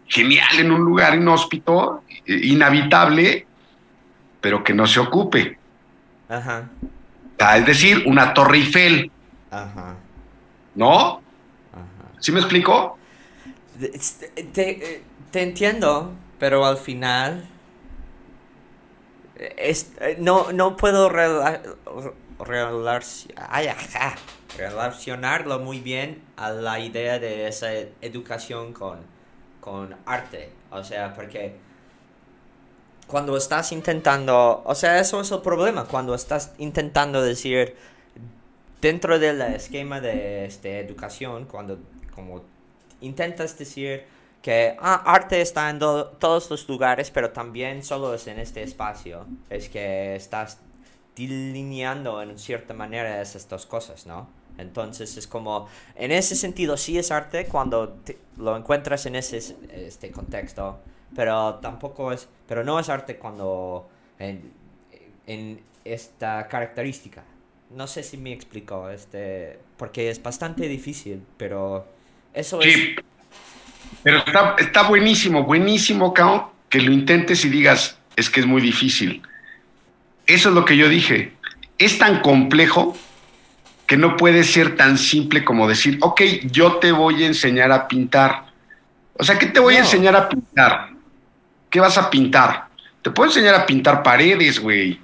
[0.08, 3.46] genial en un lugar inhóspito, inhabitable,
[4.42, 5.58] pero que no se ocupe.
[6.30, 6.70] Ajá.
[7.56, 9.12] Es decir, una Torre Eiffel.
[9.52, 9.96] Ajá.
[10.76, 11.22] ¿No?
[11.74, 12.12] Ajá.
[12.20, 12.98] ¿Sí me explico?
[14.54, 16.14] Te, te entiendo,
[16.44, 17.46] pero al final
[20.18, 21.08] no, no puedo
[24.60, 29.00] relacionarlo muy bien a la idea de esa educación con,
[29.62, 30.50] con arte.
[30.70, 31.56] O sea, porque
[33.08, 37.78] cuando estás intentando, o sea, eso es el problema, cuando estás intentando decir
[38.82, 41.80] dentro del esquema de este, educación, cuando
[42.14, 42.44] como
[43.00, 44.12] intentas decir
[44.44, 49.26] que ah, arte está en todos los lugares, pero también solo es en este espacio.
[49.50, 50.60] Es que estás
[51.16, 54.28] delineando en cierta manera esas dos cosas, ¿no?
[54.58, 57.98] Entonces es como, en ese sentido sí es arte cuando
[58.38, 59.38] lo encuentras en ese
[59.72, 60.78] este contexto,
[61.16, 63.88] pero tampoco es, pero no es arte cuando
[64.20, 64.52] en,
[65.26, 67.24] en esta característica.
[67.72, 71.86] No sé si me explico, este, porque es bastante difícil, pero
[72.34, 72.76] eso es
[74.02, 78.62] pero está, está buenísimo, buenísimo, Cao, que lo intentes y digas, es que es muy
[78.62, 79.22] difícil.
[80.26, 81.34] Eso es lo que yo dije.
[81.78, 82.98] Es tan complejo
[83.86, 87.88] que no puede ser tan simple como decir, ok, yo te voy a enseñar a
[87.88, 88.46] pintar.
[89.18, 90.90] O sea, ¿qué te voy a enseñar a pintar?
[91.70, 92.68] ¿Qué vas a pintar?
[93.02, 95.00] Te puedo enseñar a pintar paredes, güey.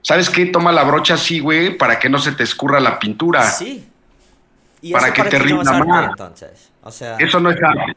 [0.00, 0.46] ¿Sabes qué?
[0.46, 3.44] Toma la brocha así, güey, para que no se te escurra la pintura.
[3.44, 3.84] Sí.
[4.90, 6.70] Para que te rinda no entonces.
[6.82, 7.96] O sea, eso no es arte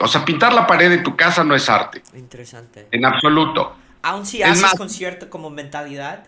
[0.00, 2.02] o sea, pintar la pared de tu casa no es arte.
[2.14, 2.88] Interesante.
[2.90, 3.74] En absoluto.
[4.02, 6.26] Aún si haces concierto como mentalidad.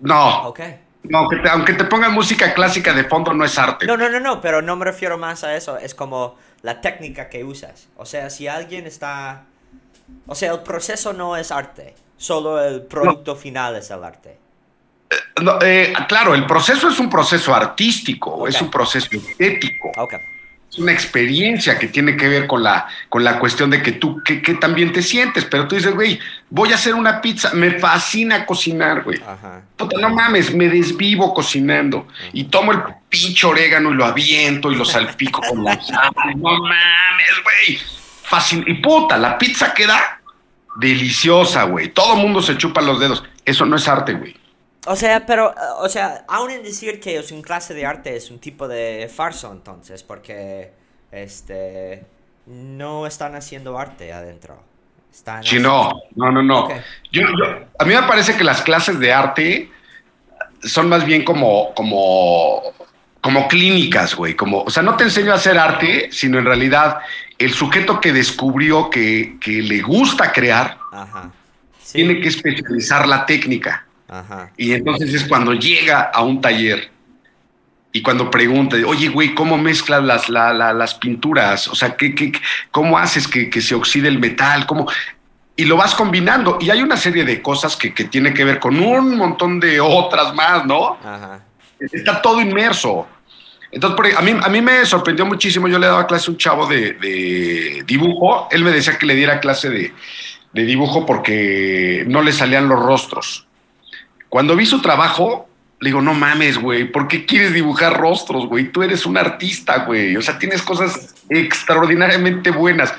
[0.00, 0.48] No.
[0.48, 0.60] Ok.
[1.04, 3.86] No, aunque te pongan música clásica de fondo no es arte.
[3.86, 5.76] No, no, no, no, pero no me refiero más a eso.
[5.76, 7.88] Es como la técnica que usas.
[7.96, 9.44] O sea, si alguien está...
[10.26, 11.96] O sea, el proceso no es arte.
[12.16, 14.38] Solo el producto final es el arte.
[15.12, 19.92] Eh, eh, claro, el proceso es un proceso artístico, es un proceso estético.
[19.96, 20.18] Okay
[20.72, 24.22] es una experiencia que tiene que ver con la, con la cuestión de que tú,
[24.24, 28.46] que, también te sientes, pero tú dices, güey, voy a hacer una pizza, me fascina
[28.46, 29.20] cocinar, güey.
[29.76, 34.76] Puta, no mames, me desvivo cocinando y tomo el pinche orégano y lo aviento y
[34.76, 36.10] lo salpico con la sal.
[36.36, 37.78] No mames, güey.
[38.66, 40.22] Y puta, la pizza queda
[40.76, 41.88] deliciosa, güey.
[41.88, 43.22] Todo el mundo se chupa los dedos.
[43.44, 44.34] Eso no es arte, güey.
[44.86, 48.30] O sea, pero, o sea, aún en decir que es un clase de arte es
[48.30, 50.72] un tipo de farso entonces, porque,
[51.12, 52.04] este,
[52.46, 54.62] no están haciendo arte adentro.
[55.12, 56.68] Están sí, no, no, no, no.
[57.12, 57.22] Yo,
[57.78, 59.70] a mí me parece que las clases de arte
[60.62, 62.62] son más bien como, como,
[63.20, 64.34] como clínicas, güey.
[64.34, 66.98] Como, o sea, no te enseño a hacer arte, sino en realidad
[67.38, 70.78] el sujeto que descubrió que, que le gusta crear
[71.92, 73.86] tiene que especializar la técnica.
[74.56, 76.90] Y entonces es cuando llega a un taller
[77.92, 81.68] y cuando pregunta, oye, güey, ¿cómo mezclas las, las pinturas?
[81.68, 82.32] O sea, ¿qué, qué,
[82.70, 84.66] cómo haces que, se oxide el metal?
[84.66, 84.86] ¿Cómo?
[85.56, 86.56] Y lo vas combinando.
[86.60, 89.78] Y hay una serie de cosas que, que tiene que ver con un montón de
[89.78, 90.96] otras más, ¿no?
[91.78, 93.06] Está todo inmerso.
[93.70, 95.68] Entonces, a mí, a mí me sorprendió muchísimo.
[95.68, 98.48] Yo le daba clase a un chavo de, de dibujo.
[98.50, 99.92] Él me decía que le diera clase de,
[100.52, 103.46] de dibujo porque no le salían los rostros.
[104.32, 105.46] Cuando vi su trabajo,
[105.78, 108.72] le digo, no mames, güey, ¿por qué quieres dibujar rostros, güey?
[108.72, 110.16] Tú eres un artista, güey.
[110.16, 112.94] O sea, tienes cosas extraordinariamente buenas.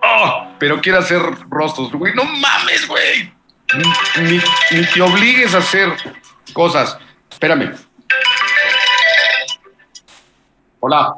[0.00, 2.14] Oh, pero quiero hacer rostros, güey.
[2.14, 3.32] No mames, güey.
[4.22, 5.92] Ni, te obligues a hacer
[6.52, 6.96] cosas.
[7.28, 7.74] Espérame.
[10.78, 11.16] Hola.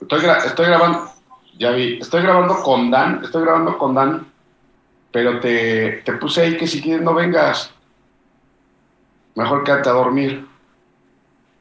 [0.00, 1.12] Estoy, estoy grabando.
[1.58, 1.98] Ya vi.
[2.00, 3.20] Estoy grabando con Dan.
[3.24, 4.31] Estoy grabando con Dan
[5.12, 7.70] pero te, puse ahí que si quieres no vengas,
[9.34, 10.46] mejor quédate a dormir.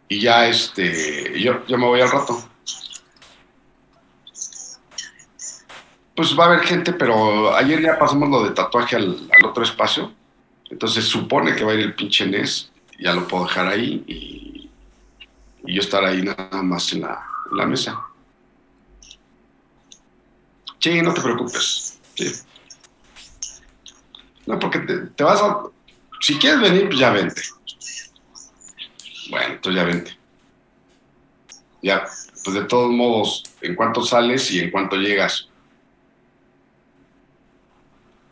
[0.07, 2.51] Y ya, este, yo, yo me voy al rato.
[6.21, 10.13] pues va a haber gente, pero ayer ya pasamos lo de tatuaje al, otro espacio.
[10.69, 14.69] Entonces supone que va a ir el pinche Nes, ya lo puedo dejar ahí y,
[15.63, 18.01] yo estar ahí nada más en la, mesa.
[20.79, 21.99] Sí, no te preocupes.
[24.45, 25.63] No, porque te, vas a...
[26.19, 27.41] Si quieres venir, pues ya vente.
[29.29, 30.11] Bueno, entonces ya vente.
[31.81, 32.05] Ya,
[32.43, 35.47] pues de todos modos, en cuánto sales y en cuánto llegas.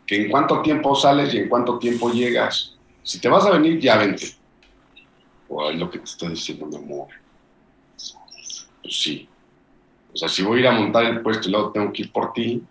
[0.06, 2.76] Que en cuánto tiempo sales y en cuánto tiempo llegas.
[3.02, 4.34] Si te vas a venir, ya vente.
[5.48, 7.08] O es lo que te estoy diciendo, mi amor.
[8.82, 9.28] Pues sí.
[10.12, 12.12] O sea, si voy a ir a montar el puesto y luego tengo que ir
[12.12, 12.62] por ti.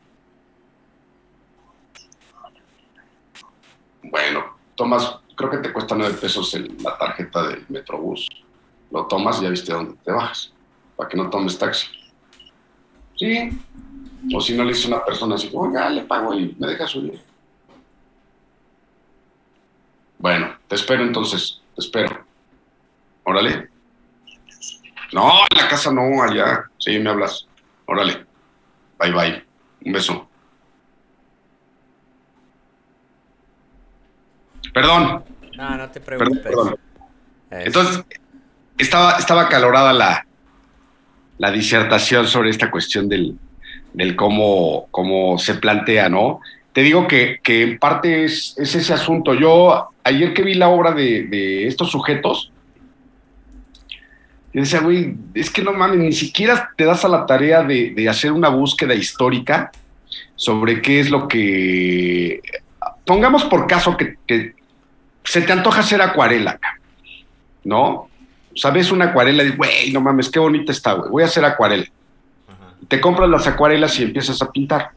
[4.10, 8.28] Bueno, tomas, creo que te cuesta nueve pesos la tarjeta del Metrobús.
[8.92, 10.52] Lo tomas y ya viste dónde te bajas
[10.96, 11.88] para que no tomes taxi.
[13.16, 13.50] Sí.
[14.34, 17.22] O si no le dice una persona así, oiga, le pago y me deja subir.
[20.18, 22.26] Bueno, te espero entonces, te espero.
[23.24, 23.70] Órale.
[25.14, 26.70] No, en la casa no, allá.
[26.78, 27.48] Sí, me hablas.
[27.86, 28.26] Órale.
[29.00, 29.46] Bye, bye.
[29.86, 30.29] Un beso.
[34.80, 35.24] Perdón.
[35.58, 36.56] No, no te preocupes.
[37.52, 38.02] Entonces,
[38.78, 40.26] estaba, estaba calorada la,
[41.38, 43.36] la disertación sobre esta cuestión del,
[44.16, 46.40] cómo, cómo se plantea, ¿no?
[46.72, 49.34] Te digo que, en parte es, ese asunto.
[49.34, 52.54] Yo, ayer que vi la obra de, estos sujetos,
[54.54, 58.08] yo decía, güey, es que no mames, ni siquiera te das a la tarea de,
[58.10, 59.72] hacer una búsqueda histórica
[60.38, 62.42] sobre qué es lo que.
[63.06, 64.59] Pongamos por caso que, que
[65.24, 66.60] se te antoja hacer acuarela,
[67.64, 68.10] ¿no?
[68.60, 71.86] sabes una acuarela y güey, no mames, qué bonita está, güey, voy a hacer acuarela.
[72.88, 74.92] Te compras las acuarelas y empiezas a pintar.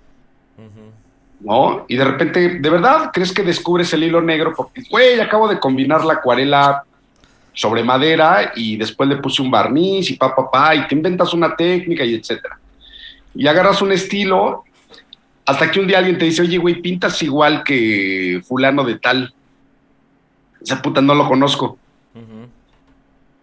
[1.40, 1.84] ¿No?
[1.88, 4.54] Y de repente, ¿de verdad crees que descubres el hilo negro?
[4.56, 6.84] Porque, güey, acabo de combinar la acuarela
[7.52, 11.34] sobre madera y después le puse un barniz y pa, pa, pa, y te inventas
[11.34, 12.58] una técnica y etcétera.
[13.34, 14.62] Y agarras un estilo
[15.44, 19.34] hasta que un día alguien te dice, oye, güey, pintas igual que fulano de tal.
[20.62, 21.78] Esa puta no lo conozco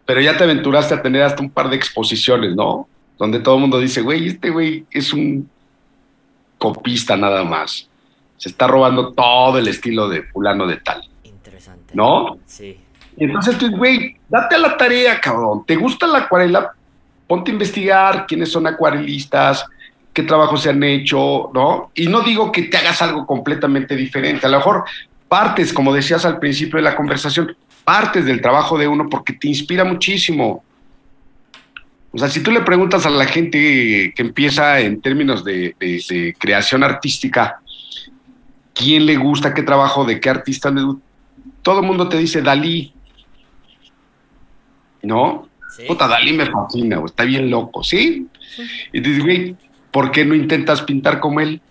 [0.09, 2.87] pero ya te aventuraste a tener hasta un par de exposiciones, ¿no?
[3.19, 5.47] Donde todo el mundo dice, güey, este güey es un
[6.57, 7.87] copista nada más.
[8.37, 11.07] Se está robando todo el estilo de fulano de tal.
[11.23, 11.93] Interesante.
[11.93, 12.39] ¿No?
[12.47, 12.75] Sí.
[13.17, 15.63] Y entonces tú, güey, date a la tarea, cabrón.
[15.67, 16.73] ¿Te gusta la acuarela?
[17.27, 19.63] Ponte a investigar quiénes son acuarelistas,
[20.11, 21.91] qué trabajos se han hecho, ¿no?
[21.93, 24.47] Y no digo que te hagas algo completamente diferente.
[24.47, 24.85] A lo mejor
[25.29, 29.47] partes, como decías al principio de la conversación, partes del trabajo de uno porque te
[29.47, 30.63] inspira muchísimo.
[32.11, 35.75] O sea, si tú le preguntas a la gente que empieza en términos de,
[36.39, 37.61] creación artística,
[38.73, 41.03] quién le gusta, qué trabajo, de qué artista le gusta,
[41.61, 42.93] todo el mundo te dice Dalí.
[45.03, 45.47] ¿No?
[45.87, 48.27] Puta, Dalí me fascina, está bien loco, ¿sí?
[48.91, 49.55] Y te dices, güey,
[49.91, 51.61] ¿por qué no intentas pintar como él?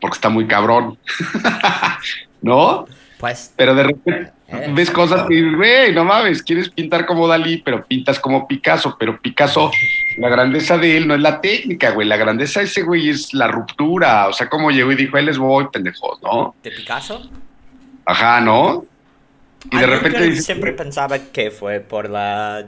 [0.00, 0.96] Porque está muy cabrón.
[2.44, 2.86] ¿No?
[3.18, 3.52] Pues.
[3.56, 7.84] Pero de repente eh, ves cosas que güey, no mames, quieres pintar como Dalí, pero
[7.84, 8.96] pintas como Picasso.
[8.98, 9.70] Pero Picasso,
[10.18, 12.06] la grandeza de él no es la técnica, güey.
[12.06, 14.28] La grandeza de ese güey es la ruptura.
[14.28, 16.54] O sea, como llegó y dijo, él les voy, pendejos, ¿no?
[16.62, 17.30] ¿De Picasso?
[18.04, 18.84] Ajá, ¿no?
[19.70, 20.36] Y de repente.
[20.36, 22.66] siempre pensaba que fue por la.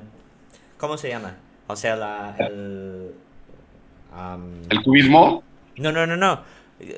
[0.79, 1.37] ¿Cómo se llama?
[1.67, 2.35] O sea, la.
[2.39, 3.13] El,
[4.71, 5.43] ¿El cubismo?
[5.77, 6.41] No, no, no, no.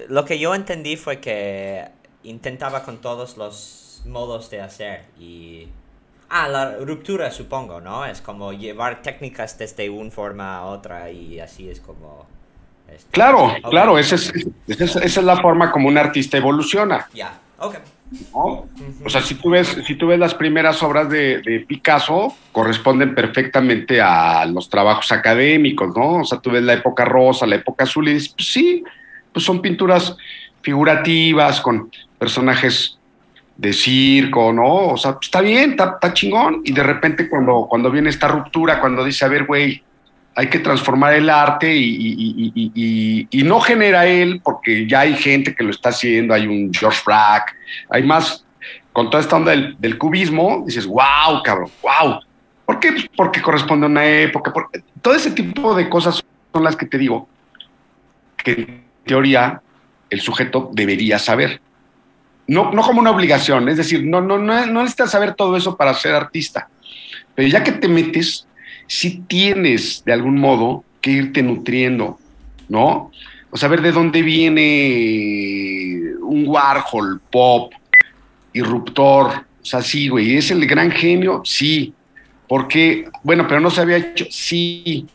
[0.08, 1.88] Lo que yo entendí fue que
[2.28, 5.68] intentaba con todos los modos de hacer y...
[6.30, 8.04] Ah, la ruptura supongo, ¿no?
[8.04, 12.26] Es como llevar técnicas desde una forma a otra y así es como...
[12.86, 14.32] Este, claro, claro, esa es,
[14.66, 17.06] esa es, la forma como un artista evoluciona.
[17.14, 17.76] Ya, ok.
[18.32, 18.66] O
[19.08, 24.00] sea, si tú, ves, si tú ves las primeras obras de, de, Picasso, corresponden perfectamente
[24.00, 26.20] a los trabajos académicos, ¿no?
[26.20, 28.84] O sea, tú ves la época rosa, la época azul y dices, pues sí,
[29.32, 30.16] pues son pinturas
[30.62, 32.98] figurativas, con personajes
[33.56, 34.88] de circo, ¿no?
[34.88, 36.62] O sea, está bien, está, chingón.
[36.64, 39.82] Y de repente cuando, cuando viene esta ruptura, cuando dice, a ver, güey,
[40.38, 45.70] hay que transformar el arte y, no genera él, porque ya hay gente que lo
[45.70, 47.56] está haciendo, hay un George Brack,
[47.90, 48.44] hay más,
[48.92, 52.20] con toda esta onda del, cubismo, dices, wow, cabrón, wow.
[52.64, 52.92] ¿Por qué?
[52.92, 54.52] Pues porque corresponde a una época,
[55.02, 57.28] todo ese tipo de cosas son las que te digo,
[58.36, 59.60] que en teoría
[60.10, 61.60] el sujeto debería saber
[62.48, 65.76] no, no como una obligación, es decir, no, no, no, no necesitas saber todo eso
[65.76, 66.68] para ser artista,
[67.34, 68.46] pero ya que te metes,
[68.86, 72.18] sí tienes de algún modo que irte nutriendo,
[72.68, 73.12] ¿no?
[73.50, 77.72] O sea, ver de dónde viene un Warhol, pop,
[78.52, 79.44] irruptor.
[79.62, 80.36] O sea, sí, güey.
[80.36, 81.40] ¿Es el gran genio?
[81.44, 81.94] Sí.
[82.46, 84.26] Porque, bueno, pero no se había hecho.
[84.30, 85.06] Sí.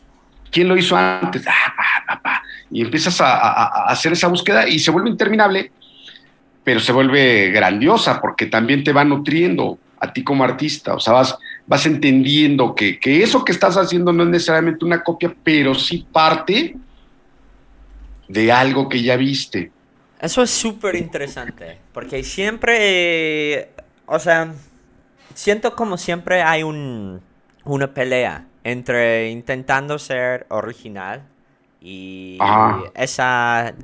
[0.50, 1.44] ¿Quién lo hizo antes?
[1.46, 2.42] Ah,
[2.74, 5.70] y empiezas a, hacer esa búsqueda y se vuelve interminable,
[6.64, 10.94] pero se vuelve grandiosa porque también te va nutriendo a ti como artista.
[10.94, 15.04] O sea, vas, vas entendiendo que, que eso que estás haciendo no es necesariamente una
[15.04, 16.74] copia, pero sí parte
[18.26, 19.70] de algo que ya viste.
[20.20, 23.68] Eso es súper interesante, porque siempre,
[24.06, 24.52] o sea,
[25.32, 27.20] siento como siempre hay un,
[27.62, 31.22] una pelea entre intentando ser original
[31.84, 32.38] y
[32.94, 33.74] esa...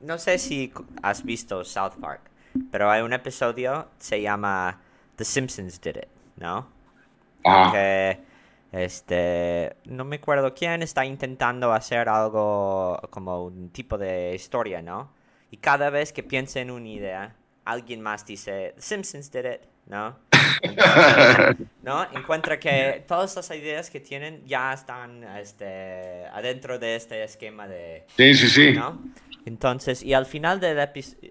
[0.00, 2.22] No sé si has visto South Park,
[2.70, 4.80] pero hay un episodio, se llama
[5.16, 6.66] The Simpsons Did It, ¿no?
[7.70, 8.18] Que
[8.72, 15.12] este, no me acuerdo quién está intentando hacer algo como un tipo de historia, ¿no?
[15.50, 17.36] Y cada vez que piensa en una idea,
[17.66, 20.16] alguien más dice, The Simpsons did it, ¿no?
[21.82, 22.04] ¿no?
[22.12, 28.04] Encuentra que todas las ideas que tienen ya están este, adentro de este esquema de...
[28.16, 28.74] Sí, sí, sí.
[29.44, 30.78] Entonces, y al final del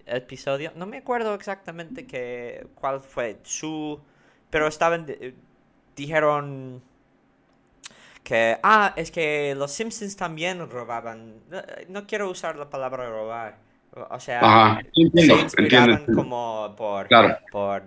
[0.05, 3.99] episodio, no me acuerdo exactamente que, cuál fue su...
[4.49, 5.05] Pero estaban...
[5.95, 6.81] Dijeron
[8.23, 11.35] que, ah, es que los Simpsons también robaban.
[11.89, 13.57] No, quiero usar la palabra robar.
[14.09, 17.09] O sea, se inspiraban como por,
[17.51, 17.83] por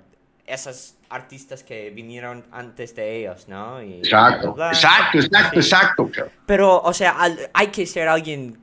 [0.46, 3.80] esos artistas que vinieron antes de ellos, ¿no?
[3.80, 6.10] exacto, exacto, exacto, exacto.
[6.44, 7.16] Pero, o sea,
[7.52, 8.58] hay que ser alguien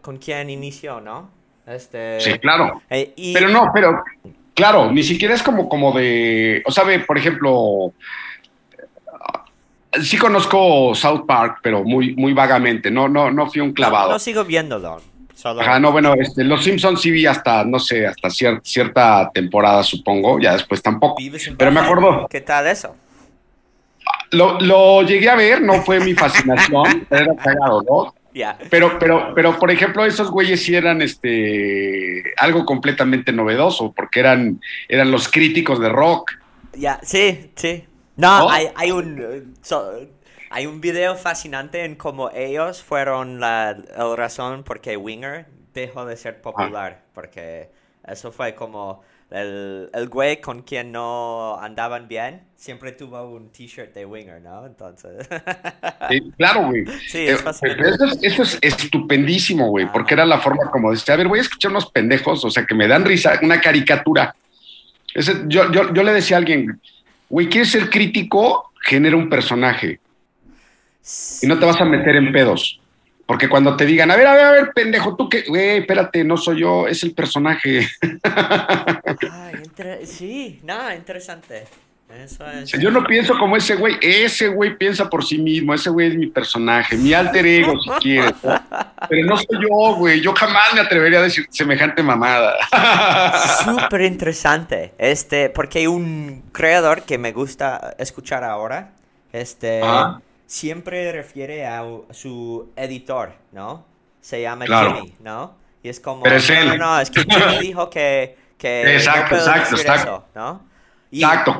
[0.00, 1.30] con, quien inició, ¿no?
[1.66, 2.20] Este...
[2.20, 2.80] Sí, claro.
[2.88, 4.02] Eh, pero no, pero,
[4.54, 7.92] claro, ni siquiera es como, como de, o sabe, por ejemplo,
[10.00, 14.12] sí conozco South Park, pero muy, muy vagamente, no, no, no fui un clavado.
[14.12, 15.00] No, sigo viéndolo.
[15.44, 18.30] Ajá, no, bueno, este, los Simpsons sí vi hasta, no sé, hasta
[18.62, 21.16] cierta temporada, supongo, ya después tampoco.
[21.56, 22.26] Pero me acuerdo.
[22.28, 22.96] ¿Qué tal eso?
[24.32, 28.14] Lo, lo llegué a ver, no fue mi fascinación, era cagado, ¿no?
[28.70, 34.60] Pero, pero, pero, por ejemplo, esos güeyes sí eran este algo completamente novedoso, porque eran,
[34.88, 36.32] eran los críticos de rock.
[36.74, 37.84] Ya, sí, sí.
[38.16, 39.54] No, Hay, hay, un
[40.50, 43.74] hay un video fascinante en cómo ellos fueron la,
[44.16, 47.70] razón por qué Winger dejó de ser popular, porque
[48.06, 53.94] eso fue como el, el güey con quien no andaban bien siempre tuvo un t-shirt
[53.94, 54.66] de Winger, ¿no?
[54.66, 55.26] Entonces.
[56.36, 56.84] claro, güey.
[57.08, 61.14] Sí, es eh, eso, es, eso, es, estupendísimo, güey, porque era la forma como decía,
[61.14, 64.34] a ver, voy a escuchar unos pendejos, o sea, que me dan risa, una caricatura.
[65.14, 66.80] Ese, yo, yo, yo le decía a alguien,
[67.30, 68.72] güey, ¿quieres ser crítico?
[68.82, 70.00] Genera un personaje.
[71.42, 72.80] Y no te vas a meter en pedos.
[73.26, 76.24] Porque cuando te digan, a ver, a ver, a ver, pendejo, tú que, güey, espérate,
[76.24, 77.86] no soy yo, es el personaje.
[80.04, 81.66] sí, nada, interesante.
[82.78, 86.16] Yo no pienso como ese güey, ese güey piensa por sí mismo, ese güey es
[86.16, 88.32] mi personaje, mi alter ego, si quieres.
[89.08, 92.56] Pero no soy yo, güey, yo jamás me atrevería a decir semejante mamada.
[93.64, 98.92] Súper interesante, este, porque hay un creador que me gusta escuchar ahora,
[99.32, 99.80] este,
[100.50, 103.86] siempre refiere a su editor, ¿no?
[104.20, 105.54] Se llama Jimmy, ¿no?
[105.80, 110.24] Y es como, no, no, es que Jimmy dijo que, que exacto, exacto, exacto.
[110.34, 110.68] ¿no?
[111.12, 111.56] Exacto,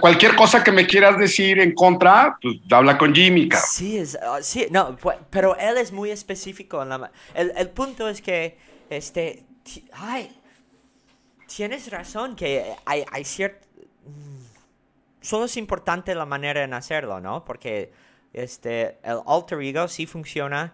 [0.00, 3.68] cualquier cosa que me quieras decir en contra, pues habla con Jimmy, cabrón.
[3.70, 4.96] Sí, es, ah, sí, no,
[5.30, 6.82] pero él es muy específico.
[6.82, 8.58] En la, el, el punto es que,
[8.90, 9.44] este,
[9.92, 10.36] ay,
[11.46, 13.68] tienes razón que hay, hay cierto...
[14.04, 14.42] Mm,
[15.20, 17.44] solo es importante la manera en hacerlo, ¿no?
[17.44, 17.92] Porque
[18.32, 20.72] este, el alter ego sí funciona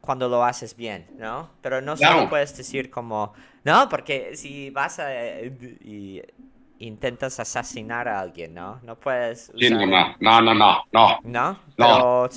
[0.00, 1.50] cuando lo haces bien, ¿no?
[1.60, 3.34] Pero no solo puedes decir como,
[3.64, 5.12] no, porque si vas a...
[5.40, 6.22] Y,
[6.78, 8.80] intentas asesinar a alguien, ¿no?
[8.82, 9.50] No puedes...
[9.54, 11.20] no, no, no, no, no.
[11.24, 11.58] ¿No?
[11.78, 12.28] No.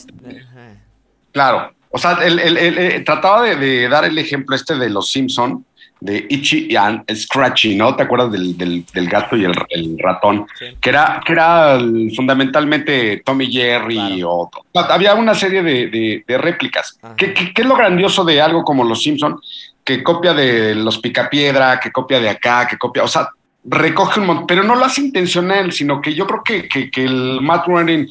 [1.34, 1.74] Claro.
[1.91, 5.66] O sea, el, trataba de, dar el ejemplo este de los Simpson,
[5.99, 7.95] de Itchy and Scratchy, ¿no?
[7.95, 9.53] ¿Te acuerdas del, del, gato y el,
[9.97, 10.47] ratón?
[10.79, 11.77] Que era, que era
[12.15, 14.49] fundamentalmente Tommy Jerry o...
[14.73, 16.97] Había una serie de, de, réplicas.
[17.17, 19.39] ¿Qué, qué, qué es lo grandioso de algo como los Simpson?
[19.83, 23.03] Que copia de los Picapiedra, que copia de acá, que copia...
[23.03, 23.29] O sea,
[23.63, 27.39] recoge un montón, pero no lo hace intencional, sino que yo creo que, que, el
[27.41, 28.07] Matt Groening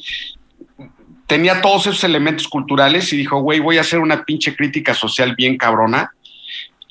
[1.25, 5.35] tenía todos esos elementos culturales y dijo, güey, voy a hacer una pinche crítica social
[5.35, 6.11] bien cabrona.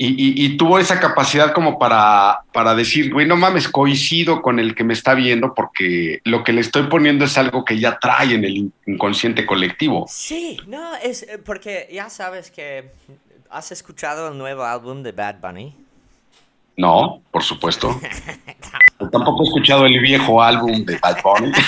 [0.01, 4.77] Y, y, tuvo esa capacidad como para, para decir, güey, no mames, coincido con el
[4.77, 8.35] que me está viendo porque lo que le estoy poniendo es algo que ya trae
[8.35, 10.07] en el inconsciente colectivo.
[10.09, 12.93] Sí, no, es eh, porque ya sabes que
[13.51, 15.75] ¿has escuchado el nuevo álbum de Bad Bunny?
[16.77, 18.01] No, por supuesto.
[19.11, 21.53] Tampoco he escuchado el viejo álbum de Bad Bunny.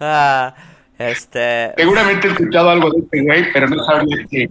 [0.00, 0.54] Ah,
[0.98, 1.72] este.
[1.76, 4.48] Seguramente he escuchado algo de este güey, pero no sabía qué.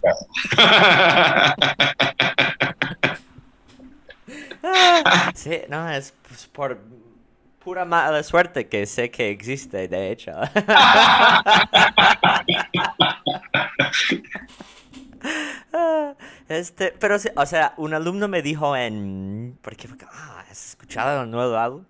[5.36, 6.80] sí, no, es pues, por
[7.64, 10.32] pura mala suerte que sé que existe, de hecho.
[16.48, 19.58] Este, pero, o sea, un alumno me dijo en...
[19.62, 19.90] ¿Por qué?
[20.10, 21.84] Ah, ¿has escuchado el nuevo álbum?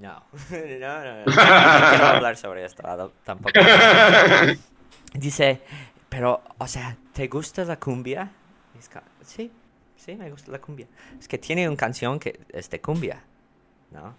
[0.00, 0.22] No.
[0.50, 2.82] no, no, no, quiero hablar sobre esto
[3.22, 3.52] tampoco.
[5.12, 5.60] Dice,
[6.08, 8.30] pero, o sea, ¿te gusta la cumbia?
[9.22, 9.50] Sí,
[9.96, 10.86] sí, me gusta la cumbia.
[11.18, 13.22] Es que tiene una canción que es de cumbia,
[13.90, 14.14] ¿no?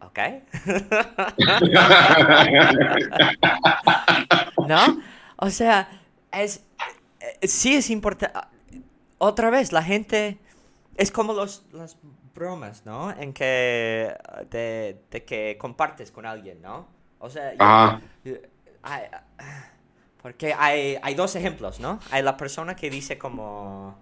[0.00, 0.18] ¿Ok?
[4.66, 5.00] ¿No?
[5.36, 5.88] O sea,
[6.32, 6.64] es,
[7.20, 8.36] eh, sí es importante.
[9.18, 10.38] Otra vez, la gente
[10.96, 11.96] es como los, las
[12.38, 13.10] bromas, ¿no?
[13.10, 14.16] En que
[14.50, 16.86] de, que compartes con alguien, ¿no?
[17.18, 18.00] O sea,
[20.22, 21.98] porque hay, hay dos ejemplos, ¿no?
[22.10, 23.96] Hay la persona que dice como...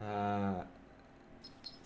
[0.00, 0.64] Ah,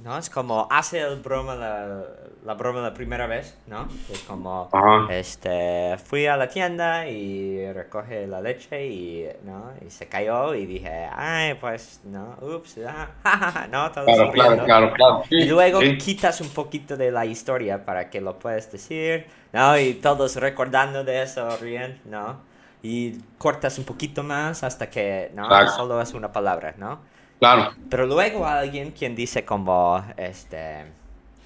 [0.03, 0.17] ¿no?
[0.17, 2.03] Es como hace el broma la,
[2.45, 3.87] la, broma la primera vez, ¿no?
[4.11, 4.71] Es como,
[5.11, 9.73] este, fui a la tienda y recoge la leche y, ¿no?
[9.87, 12.79] Y se cayó y dije, ay, pues, no, ups,
[13.25, 17.85] ah, no, todo claro, claro, claro, claro, Y luego quitas un poquito de la historia
[17.85, 19.79] para que lo puedas decir, ¿no?
[19.79, 22.41] Y todos recordando de eso, ríen, ¿no?
[22.83, 25.47] Y cortas un poquito más hasta que, ¿no?
[25.69, 27.10] Solo es una palabra, ¿no?
[27.41, 27.73] Claro.
[27.89, 30.85] Pero luego alguien quien dice como, este,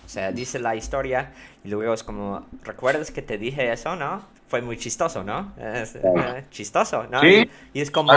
[0.04, 1.32] o sea, dice la historia
[1.62, 4.22] y luego es como, ¿recuerdas que te dije eso, no?
[4.48, 5.52] Fue muy chistoso, ¿no?
[5.56, 7.20] Es, eh, chistoso, ¿no?
[7.20, 7.48] ¿Sí?
[7.72, 8.12] Y, es como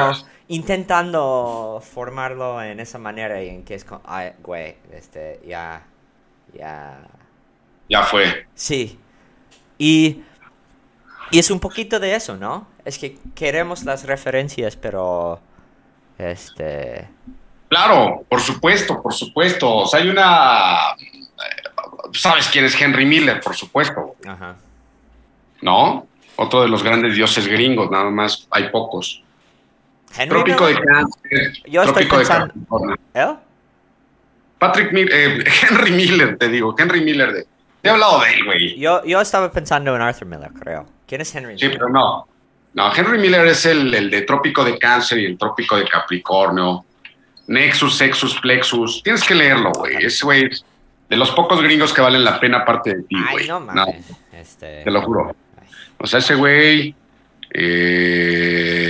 [0.47, 5.83] intentando formarlo en esa manera y en que es como, ay, güey, este, ya,
[6.53, 6.99] ya.
[7.87, 8.47] Ya fue.
[8.55, 8.99] Sí.
[9.77, 10.23] Y,
[11.29, 12.67] y es un poquito de eso, ¿no?
[12.83, 15.39] Es que queremos las referencias, pero,
[16.17, 17.07] este
[17.69, 19.73] Claro, por supuesto, por supuesto.
[19.75, 20.95] O sea, hay una.
[22.13, 23.41] ¿Sabes quién es Henry Miller?
[23.41, 24.15] Por supuesto.
[24.25, 24.55] Ajá.
[25.61, 26.07] ¿No?
[26.37, 29.23] Otro de los grandes dioses gringos, nada más hay pocos.
[30.15, 31.53] Henry Trópico de Cáncer.
[31.67, 32.53] Yo estoy pensando.
[33.13, 33.35] ¿Eh?
[34.59, 37.33] Patrick Miller, eh, Henry Miller, te digo, Henry Miller.
[37.33, 37.47] De,
[37.81, 38.79] te he hablado de él, güey.
[38.79, 40.85] Yo, yo estaba pensando en Arthur Miller, creo.
[41.05, 41.71] ¿Quién es Henry Miller?
[41.71, 42.27] Sí, pero no.
[42.73, 46.85] No, Henry Miller es el, el de Trópico de Cáncer y el Trópico de Capricornio.
[47.47, 49.01] Nexus, Sexus, Plexus.
[49.03, 49.95] Tienes que leerlo, güey.
[50.05, 50.49] Ese güey
[51.09, 53.47] de los pocos gringos que valen la pena aparte de ti, güey.
[53.47, 54.05] no mames.
[54.31, 54.83] Este...
[54.83, 55.35] Te lo juro.
[55.97, 56.93] O sea, ese güey.
[57.51, 58.83] Eh,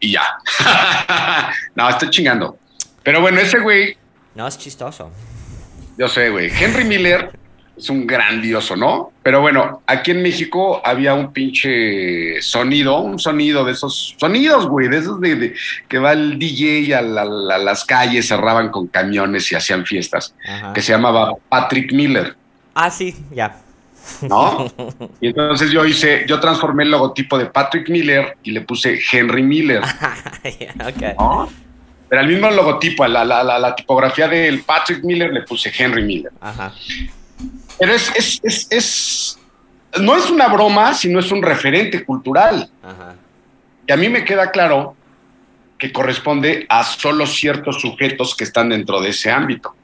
[0.00, 0.38] y ya.
[1.74, 2.58] no, estoy chingando.
[3.02, 3.96] Pero bueno, ese güey.
[4.34, 5.10] No, es chistoso.
[5.98, 6.50] Yo sé, güey.
[6.50, 7.38] Henry Miller
[7.76, 9.12] es un grandioso, ¿no?
[9.22, 14.88] Pero bueno, aquí en México había un pinche sonido, un sonido de esos sonidos, güey,
[14.88, 15.54] de esos de,
[15.88, 20.34] que va el DJ a, las calles, cerraban con camiones y hacían fiestas,
[20.74, 22.34] que se llamaba Patrick Miller.
[22.74, 23.58] Ah, sí, ya.
[24.22, 24.72] ¿No?
[25.20, 29.42] Y entonces yo hice, yo transformé el logotipo de Patrick Miller y le puse Henry
[29.42, 29.82] Miller.
[31.18, 31.48] ¿no?
[32.08, 36.30] Pero al mismo logotipo, la, la, la, tipografía del Patrick Miller le puse Henry Miller.
[36.40, 36.72] Ajá.
[37.78, 39.38] Pero es, es, es, es,
[40.00, 42.70] no es una broma, sino es un referente cultural.
[43.86, 44.96] Y a mí me queda claro
[45.78, 49.74] que corresponde a solo ciertos sujetos que están dentro de ese ámbito.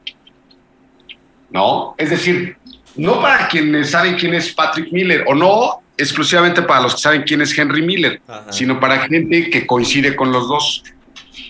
[1.51, 1.95] ¿No?
[1.99, 2.57] Es decir,
[2.97, 7.23] no para quienes saben quién es Patrick Miller, o no exclusivamente para los que saben
[7.23, 10.83] quién es Henry Miller, sino para gente que coincide con los dos.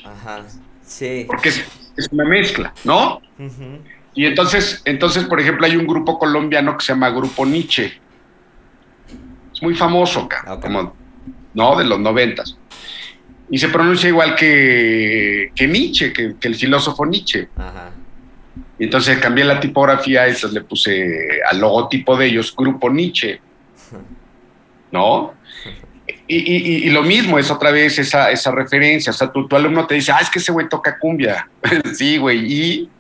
[0.05, 0.43] Ajá,
[0.85, 1.25] sí.
[1.27, 1.65] Porque es,
[2.11, 3.21] una mezcla, ¿no?
[4.15, 7.93] Y entonces, entonces, por ejemplo, hay un grupo colombiano que se llama Grupo Nietzsche.
[9.53, 10.95] Es muy famoso, acá, como,
[11.55, 11.77] ¿no?
[11.77, 12.57] De los noventas.
[13.51, 17.49] Y se pronuncia igual que, que Nietzsche, que, el filósofo Nietzsche.
[18.79, 23.41] Y entonces cambié la tipografía y le puse al logotipo de ellos Grupo Nietzsche.
[24.91, 25.35] ¿No?
[26.27, 29.11] Y, lo mismo es otra vez esa, esa referencia.
[29.11, 31.49] O sea, tu, tu alumno te dice, ah, es que ese güey toca cumbia.
[31.95, 32.53] sí, güey.
[32.53, 32.91] Y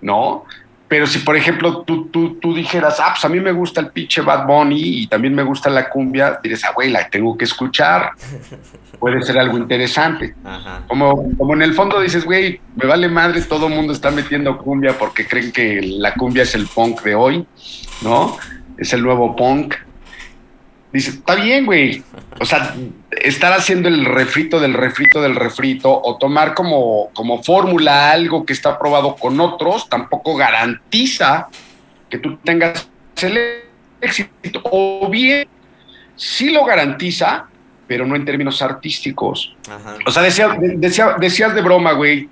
[0.00, 0.44] ¿no?
[0.88, 3.90] Pero si, por ejemplo, tú, tú, tú, dijeras, ah, pues a mí me gusta el
[3.90, 7.44] pinche Bad Bunny y también me gusta la cumbia, dirías, ah, güey, la tengo que
[7.44, 8.10] escuchar.
[8.98, 10.34] Puede ser algo interesante.
[10.88, 14.58] Como, como en el fondo dices, güey, me vale madre, todo el mundo está metiendo
[14.58, 17.46] cumbia porque creen que la cumbia es el punk de hoy,
[18.02, 18.36] ¿no?
[18.80, 19.74] es el nuevo punk.
[20.92, 22.02] Dice, está bien, güey.
[22.40, 22.74] O sea,
[23.10, 28.52] estar haciendo el refrito del refrito del refrito o tomar como, como fórmula algo que
[28.52, 31.48] está probado con otros tampoco garantiza
[32.08, 32.88] que tú tengas
[33.22, 33.38] el
[34.00, 34.60] éxito.
[34.64, 35.46] O bien,
[36.16, 37.46] sí lo garantiza,
[37.86, 39.56] pero no en términos artísticos.
[40.06, 40.56] O sea, decía,
[41.18, 42.28] decías de broma, güey,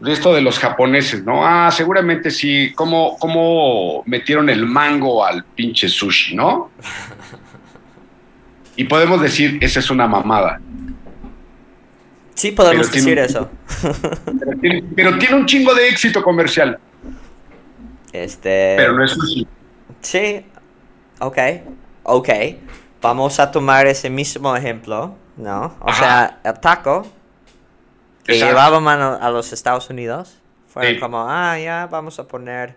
[0.00, 1.46] de esto de los japoneses, ¿no?
[1.46, 6.70] Ah, seguramente sí, ¿cómo, cómo metieron el mango al pinche sushi, ¿no?
[8.76, 10.60] Y podemos decir, esa es una mamada.
[12.34, 13.48] Sí, podemos decir eso.
[14.94, 16.78] Pero tiene, un chingo de éxito comercial.
[18.12, 18.74] Este.
[18.76, 19.46] Pero no es sushi.
[20.02, 20.44] Sí,
[21.18, 21.38] ok,
[22.02, 22.28] ok.
[23.00, 25.76] Vamos a tomar ese mismo ejemplo, ¿no?
[25.80, 27.06] O sea, el taco
[28.24, 32.76] que llevábamos a los Estados Unidos fue como, ah, ya vamos a poner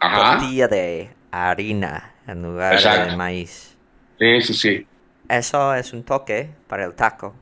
[0.00, 3.77] tortilla de harina en lugar de maíz.
[4.18, 4.86] Sí, sí, sí.
[5.28, 7.34] Eso es un toque para el taco.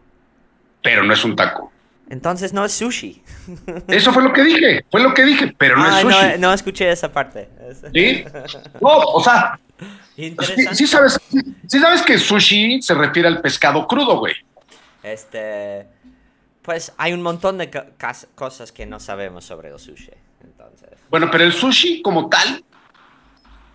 [0.82, 1.72] Pero no es un taco.
[2.08, 3.22] Entonces no es sushi.
[3.88, 6.38] Eso fue lo que dije, fue lo que dije, pero no es sushi.
[6.38, 7.48] No, no escuché esa parte.
[7.92, 8.24] Sí.
[8.80, 9.58] No, o sea,
[10.16, 11.20] Sí, sabes,
[11.66, 14.34] sí, sabes que sushi se refiere al pescado crudo, güey.
[15.02, 15.86] Este,
[16.62, 17.70] pues hay un montón de
[18.34, 20.10] cosas que no sabemos sobre el sushi.
[20.42, 20.88] Entonces.
[21.10, 22.64] Bueno, pero el sushi como tal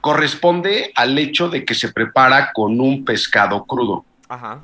[0.02, 4.04] corresponde al hecho de que se prepara con un pescado crudo.
[4.28, 4.60] Ajá.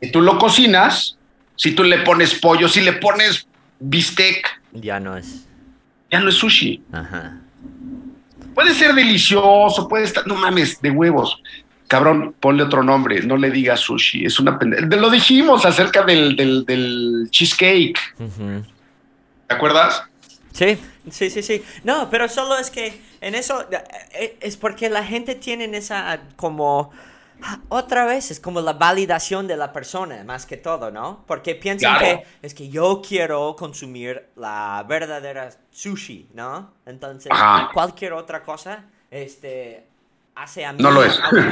[0.00, 1.18] Y tú lo cocinas,
[1.56, 3.46] si tú le pones pollo, si le pones
[3.78, 4.48] bistec.
[4.72, 5.46] Ya no es.
[6.10, 6.82] Ya no es sushi.
[6.92, 7.38] Ajá.
[8.54, 11.40] Puede ser delicioso, puede estar, no mames, de huevos.
[11.88, 14.86] Cabrón, ponle otro nombre, no le digas sushi, es una pendeja.
[14.86, 17.98] Lo dijimos acerca del, del, cheesecake.
[19.46, 20.02] ¿Te acuerdas?
[20.52, 20.78] Sí,
[21.10, 21.64] sí, sí, sí.
[21.84, 23.66] No, pero solo es que en eso
[24.12, 26.90] eh, es porque la gente tiene esa como
[27.68, 31.24] otra vez es como la validación de la persona, más que todo, ¿no?
[31.26, 36.72] Porque piensan que es que yo quiero consumir la verdadera sushi, ¿no?
[36.86, 37.32] Entonces,
[37.72, 39.86] cualquier otra cosa, este,
[40.34, 40.82] hace a mí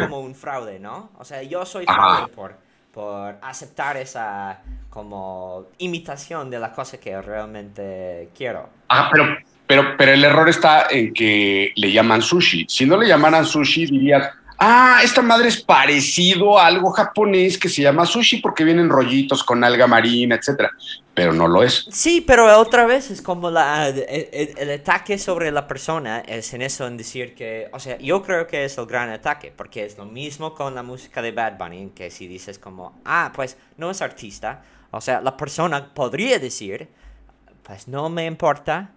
[0.01, 1.11] como un fraude, ¿no?
[1.19, 2.57] O sea, yo soy fraude por,
[2.93, 8.69] por aceptar esa como imitación de la cosa que realmente quiero.
[8.89, 9.37] Ah, pero,
[9.67, 12.67] pero, pero el error está en que le llaman sushi.
[12.69, 14.31] Si no le llamaran sushi, dirías
[14.61, 19.43] ah, esta madre es parecido a algo japonés que se llama sushi porque vienen rollitos
[19.43, 20.71] con alga marina, etcétera.
[21.15, 21.87] Pero no lo es.
[21.91, 26.87] Sí, pero otra vez es como la, el, ataque sobre la persona es en eso,
[26.87, 30.05] en decir que, o sea, yo creo que es el gran ataque, porque es lo
[30.05, 34.01] mismo con la música de Bad Bunny, que si dices como, ah, pues no es
[34.03, 36.89] artista, o sea, la persona podría decir,
[37.65, 38.93] pues no me importa,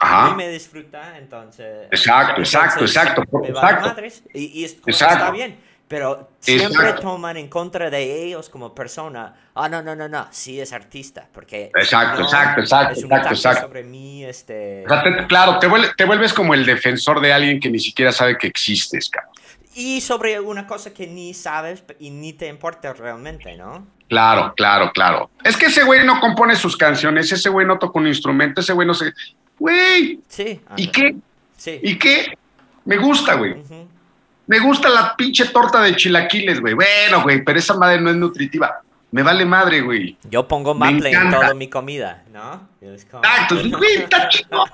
[0.00, 1.86] a mí me disfruta, entonces.
[1.90, 3.22] Exacto, exacto, exacto.
[3.42, 4.02] exacto.
[4.34, 5.58] y, está bien.
[5.88, 9.34] Pero siempre toman en contra de ellos como persona.
[9.54, 10.28] Ah, no, no, no, no.
[10.30, 11.26] Sí es artista.
[11.32, 11.70] Porque.
[11.74, 12.92] Exacto, exacto, exacto.
[12.92, 14.22] Es un exacto, sobre mí.
[14.24, 14.84] Este...
[15.28, 19.08] claro, te, te, vuelves como el defensor de alguien que ni siquiera sabe que existes,
[19.08, 19.32] cabrón.
[19.74, 23.86] Y sobre una cosa que ni sabes y ni te importa realmente, ¿no?
[24.08, 25.30] Claro, claro, claro.
[25.44, 28.72] Es que ese güey no compone sus canciones, ese güey no toca un instrumento, ese
[28.72, 29.12] güey no se
[29.58, 30.20] güey.
[30.28, 30.60] Sí.
[30.76, 31.16] ¿Y qué?
[31.56, 31.80] Sí.
[31.82, 32.36] ¿Y qué?
[32.84, 33.56] Me gusta, güey.
[34.48, 36.72] Me gusta la pinche torta de chilaquiles, güey.
[36.72, 38.80] Bueno, güey, pero esa madre no es nutritiva.
[39.10, 40.16] Me vale madre, güey.
[40.30, 42.66] Yo pongo maple en toda mi comida, ¿no?
[42.80, 44.68] Exacto, güey, está chingón.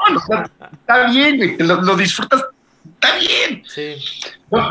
[0.73, 1.57] está bien, güey.
[1.59, 2.45] Lo, disfrutas.
[2.85, 3.65] Está bien.
[3.67, 3.97] Sí.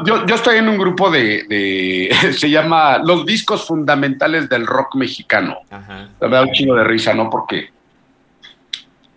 [0.05, 4.95] Yo, yo, estoy en un grupo de, de, Se llama Los Discos Fundamentales del Rock
[4.95, 5.59] Mexicano.
[5.69, 6.07] Ajá.
[6.21, 7.29] Me da un chingo de risa, ¿no?
[7.29, 7.72] Porque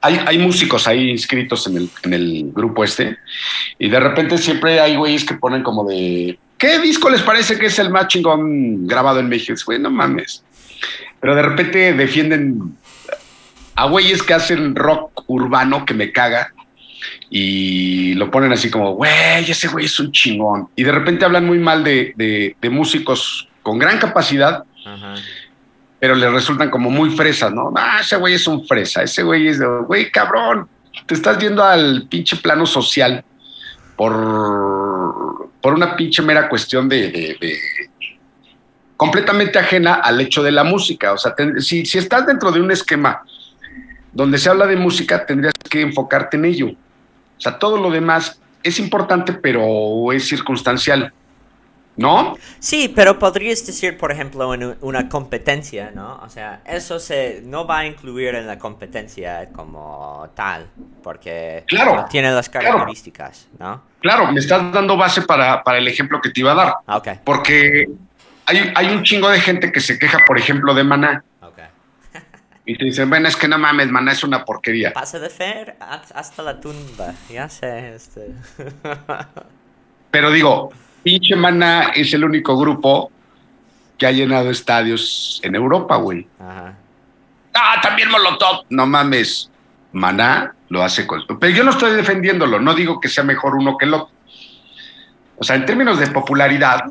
[0.07, 3.19] hay, músicos ahí inscritos en el, grupo este,
[3.79, 7.67] y de repente siempre hay güeyes que ponen como de, ¿qué disco les parece que
[7.67, 9.59] es el más chingón grabado en México?
[9.67, 10.43] Güey, no mames.
[11.21, 12.77] Pero de repente defienden
[13.75, 16.53] a güeyes que hacen rock urbano que me caga
[17.31, 20.69] y lo ponen así como, güey, ese güey es un chingón.
[20.77, 24.65] Y de repente hablan muy mal de, músicos con gran capacidad.
[25.99, 27.73] Pero le resultan como muy fresas, ¿no?
[27.77, 30.69] Ah, ese güey es un fresa, ese güey es de, güey, cabrón,
[31.07, 33.25] te estás viendo al pinche plano social
[33.97, 37.39] por, por una pinche mera cuestión de,
[38.97, 41.13] completamente ajena al hecho de la música.
[41.13, 43.23] O sea, si, si estás dentro de un esquema
[44.13, 46.69] donde se habla de música, tendrías que enfocarte en ello.
[46.69, 51.13] O sea, todo lo demás es importante, pero es circunstancial.
[51.97, 52.37] ¿No?
[52.59, 56.17] Sí, pero podrías decir, por ejemplo, en una competencia, ¿no?
[56.23, 60.67] O sea, eso se no va a incluir en la competencia como tal,
[61.03, 62.67] porque Claro, no tiene las claro.
[62.73, 63.83] características, ¿no?
[64.01, 66.97] Claro, me estás dando base para, para el ejemplo que te iba a dar, Ah,
[66.99, 67.87] Ok, porque
[68.45, 71.59] hay, hay un chingo de gente que se queja, por ejemplo, de Maná, ok.
[72.67, 74.93] y te dicen, bueno, es que no mames, Maná es una porquería.
[74.93, 78.33] Pasa de Fer hasta la tumba, ya sé, este.
[80.11, 80.73] Pero digo,
[81.07, 83.13] pinche Maná es el único grupo
[83.97, 86.27] que ha llenado estadios en Europa, güey.
[86.41, 86.75] Ajá.
[87.55, 88.65] Ah, también Molotov.
[88.71, 89.49] No mames.
[89.93, 91.23] Maná lo hace con.
[91.39, 92.59] Pero yo no estoy defendiéndolo.
[92.59, 94.11] No digo que sea mejor uno que el otro.
[95.37, 96.87] O sea, en términos de popularidad,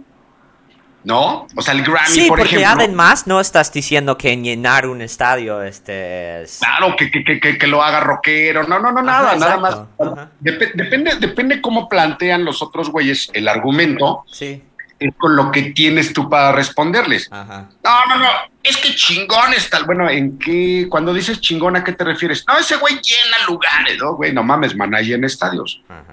[1.05, 1.47] ¿no?
[1.55, 2.83] O sea, el Grammy, Sí, por porque ejemplo.
[2.83, 6.59] además no estás diciendo que llenar un estadio este es...
[6.59, 8.63] Claro, que, que, que, que- lo haga rockero.
[8.63, 9.71] No, no, no, Ajá, nada, nada más.
[9.73, 10.13] exacto.
[10.13, 10.29] Ajá.
[10.41, 14.61] Dep- depende, depende cómo plantean los otros güeyes el argumento, Sí,
[14.99, 17.27] es con lo que tienes tú para responderles.
[17.31, 17.69] ajá.
[17.83, 18.29] No, no, no,
[18.63, 19.85] es que chingón es tal.
[19.85, 20.87] Bueno, ¿en qué?
[20.89, 22.43] Cuando dices chingón, ¿a qué te refieres?
[22.47, 24.13] No, ese güey llena lugares, ¿no?
[24.15, 26.03] Güey, no mames, man, ahí en estadios, Ajá.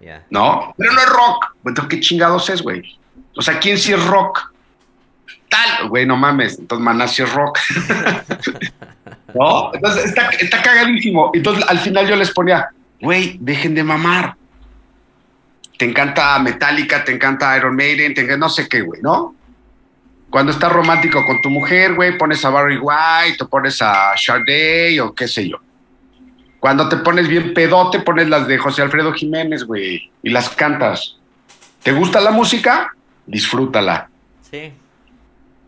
[0.00, 0.24] Ya.
[0.30, 0.74] ¿no?
[0.76, 1.54] Pero no es rock.
[1.64, 2.98] Entonces, ¿qué chingados es, güey?
[3.36, 4.52] O sea, ¿quién sí es rock?
[5.48, 6.58] Tal, güey, no mames.
[6.58, 7.58] Entonces, maná sí es rock.
[9.34, 9.74] ¿No?
[9.74, 11.30] Entonces, está, está cagadísimo.
[11.34, 12.68] Entonces, al final yo les ponía,
[13.00, 14.36] güey, dejen de mamar.
[15.78, 19.34] Te encanta Metallica, te encanta Iron Maiden, te encanta no sé qué, güey, ¿no?
[20.30, 25.00] Cuando estás romántico con tu mujer, güey, pones a Barry White o pones a Sade
[25.00, 25.58] o qué sé yo.
[26.58, 31.18] Cuando te pones bien pedote, pones las de José Alfredo Jiménez, güey, y las cantas.
[31.82, 32.94] ¿Te gusta la música?
[33.32, 34.10] Disfrútala,
[34.50, 34.70] Sí.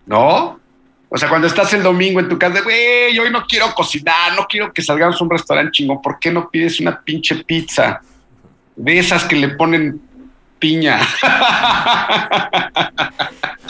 [0.05, 0.61] ¿no?
[1.09, 4.45] O sea, cuando estás el domingo en tu casa, güey, hoy no quiero cocinar, no
[4.47, 8.03] quiero que salgamos a un restaurante chingón, ¿por qué no pides una pinche pizza?
[8.77, 9.99] De esas que le ponen
[10.59, 11.01] piña.
[11.23, 12.51] A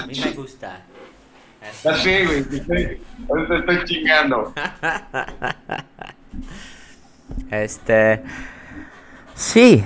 [0.09, 0.81] mí me gusta.
[1.63, 4.53] Este, Ya sé, güey, te estoy, ahorita estoy chingando.
[7.51, 8.23] Este.
[9.35, 9.85] Sí.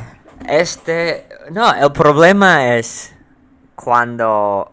[0.48, 1.28] Este.
[1.50, 3.14] No, el problema es
[3.82, 4.72] cuando.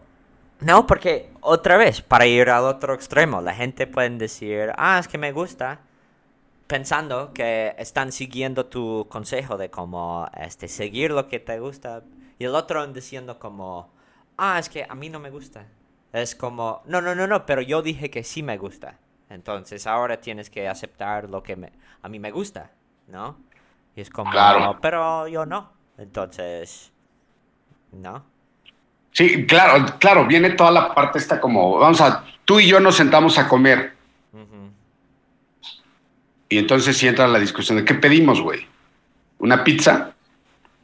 [0.60, 5.06] No, porque otra vez, para ir al otro extremo, la gente puede decir, ah, es
[5.06, 5.80] que me gusta,
[6.66, 12.02] pensando que están siguiendo tu consejo de como, este, seguir lo que te gusta,
[12.38, 13.92] y el otro diciendo como,
[14.38, 15.66] ah, es que a mí no me gusta.
[16.12, 18.98] Es como, no, no, no, no, pero yo dije que sí me gusta.
[19.28, 22.70] Entonces ahora tienes que aceptar lo que me, a mí me gusta,
[23.08, 23.36] ¿no?
[23.94, 24.78] Y es como, Claro.
[24.80, 25.72] pero yo no.
[25.98, 26.92] Entonces,
[27.92, 28.24] ¿no?
[29.16, 32.96] Sí, claro, claro, viene toda la parte esta como, vamos a, tú y yo nos
[32.96, 33.94] sentamos a comer
[36.50, 38.66] y entonces sí entra la discusión de qué pedimos, güey.
[39.38, 40.12] ¿Una pizza?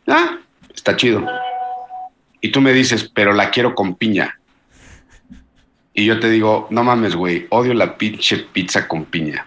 [0.06, 0.38] Ah,
[0.74, 1.26] está chido.
[2.40, 4.40] Y tú me dices, pero la quiero con piña.
[5.92, 9.46] Y yo te digo, no mames, güey, odio la pinche pizza con piña.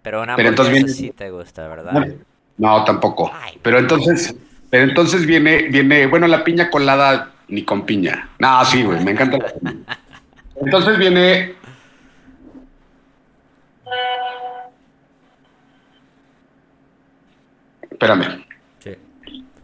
[0.00, 2.08] Pero una Pero entonces viene- sí te gusta, ¿verdad?
[2.56, 3.30] No, tampoco.
[3.34, 3.58] Ay.
[3.60, 4.34] Pero entonces,
[4.70, 8.28] pero entonces viene, viene, bueno, la piña colada ni con piña.
[8.38, 9.38] No, sí, güey, me encanta.
[10.56, 11.54] Entonces viene.
[17.90, 18.44] Espérame.
[18.78, 18.96] Sí.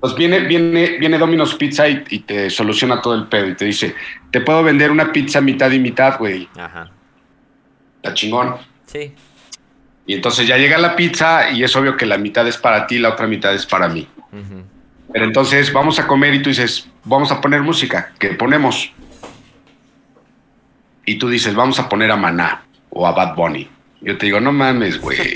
[0.00, 3.64] Pues viene, viene, viene Domino's Pizza y, y te soluciona todo el pedo y te
[3.64, 3.94] dice,
[4.30, 6.48] te puedo vender una pizza mitad y mitad, güey.
[6.56, 6.90] Ajá.
[7.96, 8.56] Está chingón.
[8.86, 9.12] Sí.
[10.06, 12.98] Y entonces ya llega la pizza y es obvio que la mitad es para ti,
[12.98, 14.08] la otra mitad es para mí.
[15.12, 18.12] Pero entonces vamos a comer y tú dices, vamos a poner música.
[18.18, 18.92] ¿Qué ponemos?
[21.06, 23.68] Y tú dices, vamos a poner a Maná o a Bad Bunny.
[24.00, 25.34] Yo te digo, no mames, güey.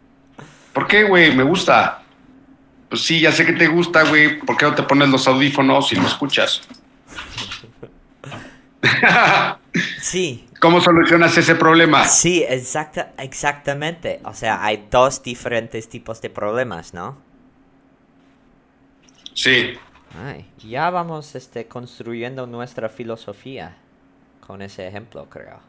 [0.72, 1.34] ¿Por qué, güey?
[1.34, 2.02] Me gusta.
[2.88, 4.40] Pues sí, ya sé que te gusta, güey.
[4.40, 6.62] ¿Por qué no te pones los audífonos y lo escuchas?
[10.00, 10.48] Sí.
[10.60, 12.04] ¿Cómo solucionas ese problema?
[12.04, 14.20] Sí, exacta, exactamente.
[14.24, 17.16] O sea, hay dos diferentes tipos de problemas, ¿no?
[19.34, 19.78] Sí.
[20.14, 23.76] Ay, ya vamos este, construyendo nuestra filosofía
[24.46, 25.60] con ese ejemplo, creo.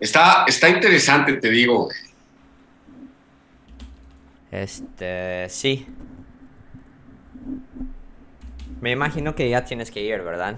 [0.00, 1.88] Está, está interesante, te digo.
[4.50, 5.86] Este, sí.
[8.80, 10.56] Me imagino que ya tienes que ir, ¿verdad?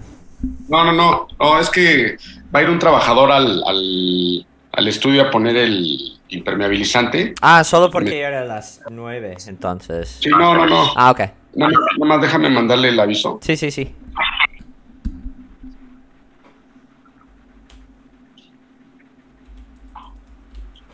[0.67, 1.27] No, no, no.
[1.39, 2.17] No, es que
[2.53, 7.33] va a ir un trabajador al, al, al estudio a poner el impermeabilizante.
[7.41, 10.17] Ah, solo porque era las nueve, entonces.
[10.21, 10.91] Sí, no, no, no.
[10.95, 11.19] Ah, ok.
[11.55, 13.39] Nada más, nada más déjame mandarle el aviso.
[13.41, 13.95] Sí, sí, sí.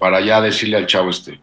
[0.06, 1.40] para ya decirle al chavo este.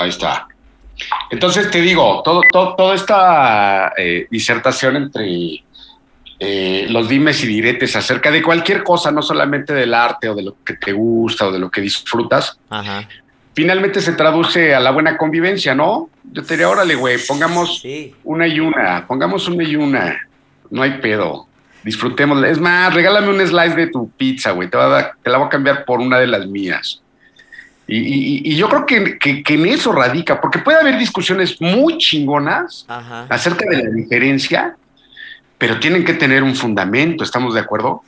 [0.00, 0.48] Ahí está.
[1.30, 2.42] Entonces te digo, todo,
[2.76, 5.64] toda esta eh, disertación entre
[6.38, 10.42] eh, los dimes y diretes acerca de cualquier cosa, no solamente del arte o de
[10.42, 12.58] lo que te gusta o de lo que disfrutas,
[13.52, 16.08] finalmente se traduce a la buena convivencia, ¿no?
[16.24, 17.82] Yo te diría, órale, güey, pongamos
[18.24, 20.18] una y una, pongamos una y una,
[20.70, 21.46] no hay pedo,
[21.82, 22.42] disfrutemos.
[22.44, 24.78] Es más, regálame un slice de tu pizza, güey, te,
[25.22, 27.02] te la voy a cambiar por una de las mías.
[27.92, 32.86] Y, yo creo que, en eso radica, porque puede haber discusiones muy chingonas
[33.28, 34.76] acerca de la diferencia,
[35.58, 38.02] pero tienen que tener un fundamento, ¿estamos de acuerdo?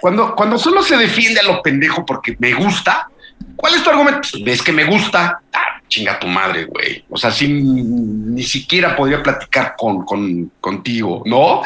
[0.00, 3.08] Cuando, cuando solo se defiende a lo pendejo porque me gusta,
[3.56, 4.28] ¿cuál es tu argumento?
[4.44, 5.40] Es que me gusta.
[5.52, 7.04] Ah, chinga tu madre, güey.
[7.10, 10.06] O sea, sin ni siquiera podría platicar con,
[10.60, 11.62] contigo, ¿no?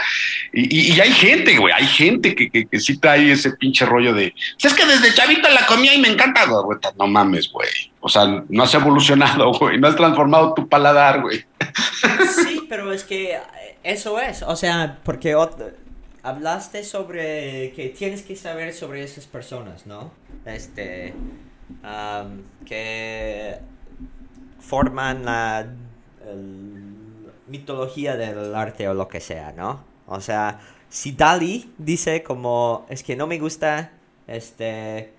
[0.53, 4.35] Y, hay gente, güey, hay gente que, que, que, sí trae ese pinche rollo de,
[4.61, 6.47] pues es que desde chavita la comía y me encanta.
[6.99, 7.69] No mames, güey.
[8.01, 9.79] O sea, no has evolucionado, güey.
[9.79, 11.45] No has transformado tu paladar, güey.
[12.35, 13.39] Sí, pero es que
[13.83, 14.43] eso es.
[14.43, 15.37] O sea, porque
[16.23, 20.13] hablaste sobre que tienes que saber sobre esas personas, ¿no?
[20.47, 21.15] Este,
[22.67, 23.59] que
[24.67, 25.67] forman la
[27.47, 29.85] mitología del arte o lo que sea, ¿no?
[30.07, 33.93] O sea, si Dali dice como, es que no me gusta,
[34.27, 35.13] este,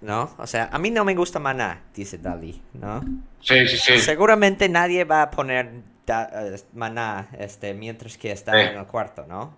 [0.00, 0.30] ¿no?
[0.38, 3.02] O sea, a mí no me gusta Maná, dice Dali, ¿no?
[3.40, 3.98] Sí, sí, sí.
[3.98, 5.70] Seguramente nadie va a poner
[6.74, 9.54] Maná, este, mientras que está en el cuarto, ¿no?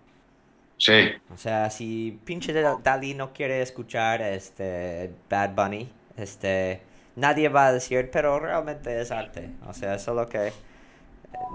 [0.78, 1.10] Sí.
[1.34, 6.82] O sea, si pinche Dali no quiere escuchar, este, Bad Bunny, este,
[7.16, 9.50] nadie va a decir, pero realmente es arte.
[9.66, 10.52] O sea, solo que eh,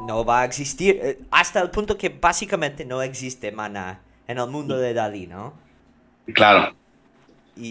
[0.05, 4.47] no va a existir, eh, hasta el punto que básicamente no existe mana en el
[4.47, 5.53] mundo de Dalí, ¿no?
[6.33, 6.73] Claro.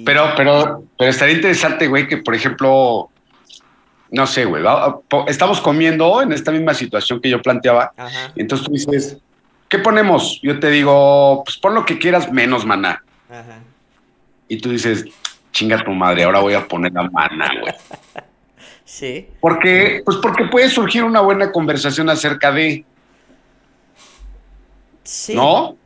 [0.05, 3.11] Pero, pero, pero estaría interesante, güey, que por ejemplo,
[4.11, 4.63] no sé, güey,
[5.27, 7.93] estamos comiendo en esta misma situación que yo planteaba,
[8.37, 9.19] entonces tú dices,
[9.69, 10.39] ¿qué ponemos?
[10.41, 13.03] Yo te digo, pues pon lo que quieras menos maná.
[13.29, 13.59] Ajá.
[14.47, 15.07] Y tú dices,
[15.53, 17.75] chinga tu madre, ahora voy a poner la mana, güey.
[18.85, 19.27] Sí.
[19.41, 22.85] Porque, pues porque puede surgir una buena conversación acerca de.
[25.03, 25.35] Sí.
[25.35, 25.77] ¿No?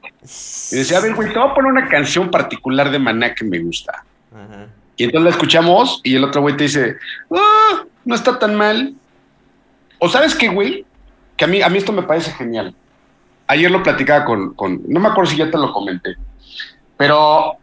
[0.72, 3.44] Y decía, a ver, güey, te voy a poner una canción particular de Maná que
[3.44, 4.02] me gusta.
[4.34, 4.66] Ajá.
[4.96, 6.96] Y entonces la escuchamos y el otro güey te dice,
[7.30, 8.94] ah, no está tan mal.
[9.98, 10.84] O sabes qué, güey,
[11.36, 12.74] que a mí, a mí esto me parece genial.
[13.46, 16.16] Ayer lo platicaba con, con, no me acuerdo si ya te lo comenté,
[16.96, 17.56] pero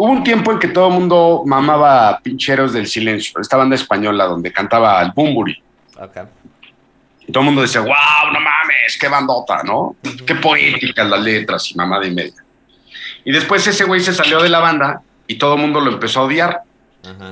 [0.00, 4.24] hubo un tiempo en que todo el mundo mamaba Pincheros del Silencio, esta banda española
[4.24, 5.62] donde cantaba el Bumburi.
[7.26, 9.96] Y todo el mundo decía, wow, no mames, qué bandota, ¿no?
[10.26, 12.42] Qué poéticas las letras y mamada y media.
[13.26, 16.20] Y después ese güey se salió de la banda y todo el mundo lo empezó
[16.20, 16.62] a odiar.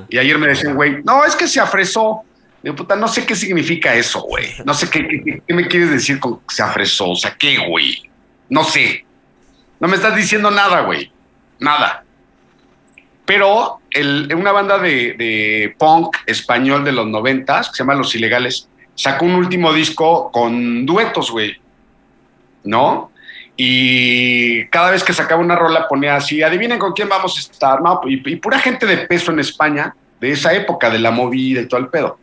[0.07, 2.21] Y ayer me decían, güey, no, es que se afresó.
[2.61, 4.47] Digo, puta, no sé qué significa eso, güey.
[4.63, 7.09] No sé qué, qué, me quieres decir con se afresó.
[7.09, 8.07] O sea, ¿qué, güey?
[8.47, 9.05] No sé.
[9.79, 11.11] No me estás diciendo nada, güey.
[11.59, 12.03] Nada.
[13.29, 18.67] Pero el, una banda de, punk español de los noventas, que se llama Los Ilegales,
[18.95, 21.61] sacó un último disco con duetos, güey.
[22.63, 23.11] ¿No?
[23.55, 27.83] Y cada vez que sacaba una rola ponía así, adivinen con quién vamos a estar,
[27.83, 28.01] ¿no?
[28.05, 31.81] Y, pura gente de peso en España, de esa época, de la movida y todo
[31.81, 32.17] el pedo.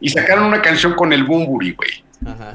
[0.00, 2.02] Y sacaron una canción con el Bumburi, güey.
[2.24, 2.54] Ajá.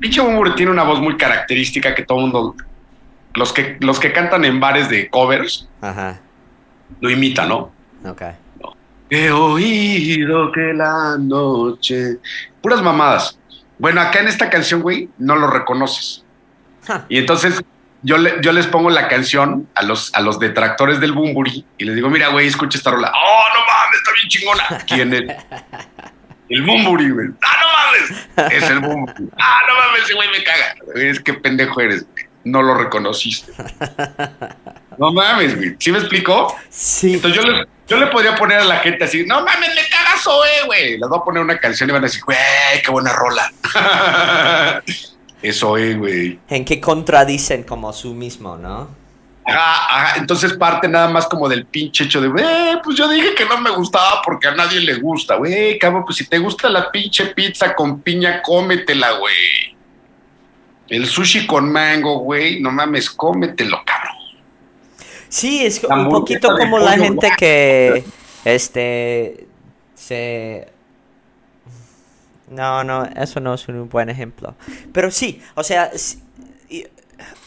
[0.00, 2.56] Pinche Bumburi tiene una voz muy característica que todo el mundo,
[3.34, 6.22] los que, los que cantan en bares de covers, Ajá
[7.00, 7.72] lo imita, ¿no?
[8.04, 8.22] Ok.
[9.08, 12.18] He oído que la noche.
[12.60, 13.38] Puras mamadas.
[13.78, 16.24] Bueno, acá en esta canción, güey, no lo reconoces.
[17.08, 17.62] Y entonces
[18.02, 21.94] yo, yo les pongo la canción a los, a los detractores del Bumburi y les
[21.94, 23.12] digo, mira, güey, escucha esta rola.
[23.14, 23.98] ¡Oh, no mames!
[23.98, 24.84] Está bien chingona.
[24.86, 25.36] ¿Quién es?
[26.48, 27.28] El Bumburi, güey.
[27.42, 28.54] ¡Ah, no mames!
[28.54, 29.28] Es el Bumburi.
[29.38, 30.04] ¡Ah, no mames!
[30.04, 30.76] Ese güey me caga.
[30.94, 32.25] Es que pendejo eres, güey.
[32.46, 33.52] No lo reconociste.
[34.98, 35.76] No mames, güey.
[35.78, 36.56] ¿Sí me explicó?
[36.70, 37.12] Sí.
[37.12, 40.26] Entonces yo le, yo le podría poner a la gente así, no mames, le cagas
[40.26, 40.96] eh, güey.
[40.96, 42.38] Les voy a poner una canción y van a decir, güey,
[42.82, 43.52] qué buena rola.
[45.42, 46.38] Eso es, güey.
[46.48, 48.88] En que contradicen como su mismo, ¿no?
[49.44, 50.16] Ajá, ajá.
[50.16, 52.46] Entonces parte nada más como del pinche hecho de, güey,
[52.82, 56.16] pues yo dije que no me gustaba porque a nadie le gusta, güey, cabrón, pues
[56.16, 59.75] si te gusta la pinche pizza con piña, cómetela, güey.
[60.88, 64.16] El sushi con mango, güey, no mames, cómetelo, cabrón.
[65.28, 68.04] Sí, es un poquito como la gente que,
[68.44, 69.48] este,
[69.94, 70.68] se...
[72.48, 74.54] No, no, eso no es un buen ejemplo.
[74.92, 75.90] Pero sí, o sea,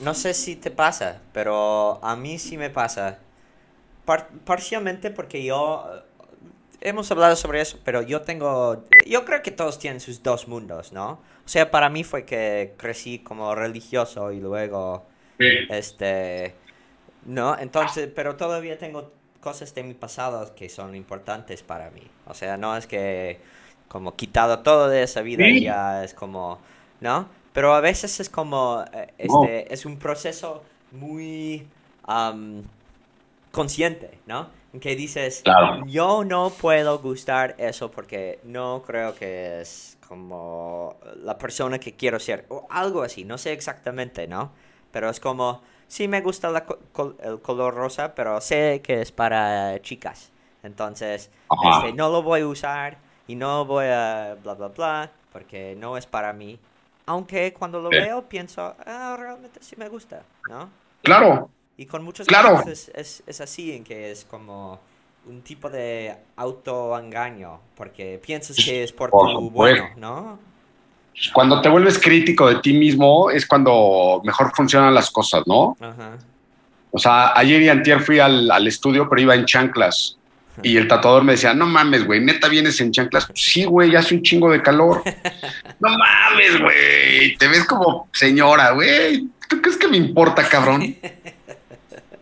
[0.02, 3.20] no sé si te pasa, pero a mí sí me pasa.
[4.44, 5.86] parcialmente porque yo
[6.82, 10.92] hemos hablado sobre eso, pero yo tengo, yo creo que todos tienen sus dos mundos,
[10.92, 11.22] ¿no?
[11.50, 15.08] O sea, para mí fue que crecí como religioso y luego,
[15.39, 16.54] este,
[17.26, 17.58] ¿no?
[17.58, 22.04] Entonces, pero todavía tengo cosas de mi pasado que son importantes para mí.
[22.28, 23.39] O sea, no es que
[23.88, 26.60] como quitado todo de esa vida ya es como,
[27.02, 27.28] ¿no?
[27.52, 31.66] Pero a veces es como, eh, este, es un proceso muy
[33.52, 34.52] consciente, ¿no?
[34.80, 35.44] Que dices,
[35.88, 42.20] yo no puedo gustar eso porque no creo que es como la persona que quiero
[42.20, 44.52] ser o algo así, no sé exactamente, ¿no?
[44.92, 46.66] Pero es como, sí me gusta
[47.24, 50.32] el color rosa, pero sé que es para chicas.
[50.64, 51.32] Entonces,
[51.74, 52.98] este, no lo voy a usar
[53.28, 56.60] y no voy a bla, bla, bla, porque no es para mí.
[57.06, 60.70] Aunque cuando lo veo pienso, ah, realmente sí me gusta, ¿no?
[61.02, 61.50] Claro.
[61.80, 62.62] Y con muchos claro.
[62.68, 62.92] es,
[63.26, 64.82] es, así, en que es como
[65.26, 70.38] un tipo de autoengaño, porque piensas que es por, tu bueno, ¿no?
[71.34, 75.78] Cuando te vuelves crítico de ti mismo es cuando mejor funcionan las cosas, ¿no?
[75.80, 76.18] Ajá.
[76.92, 80.18] O sea, ayer y antier fui al, al estudio, pero iba en chanclas.
[80.62, 83.32] Y el tatuador me decía, no mames, güey, neta vienes en chanclas.
[83.36, 85.02] sí, güey, hace un chingo de calor.
[85.80, 89.30] no mames, güey, te ves como señora, güey.
[89.48, 90.98] ¿Tú crees que me importa, cabrón?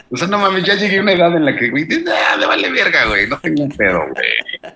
[0.10, 2.46] O sea, no mames, ya llegué a una edad en la que, güey, ah, le
[2.46, 4.74] vale verga, güey, no tengo un pedo, güey.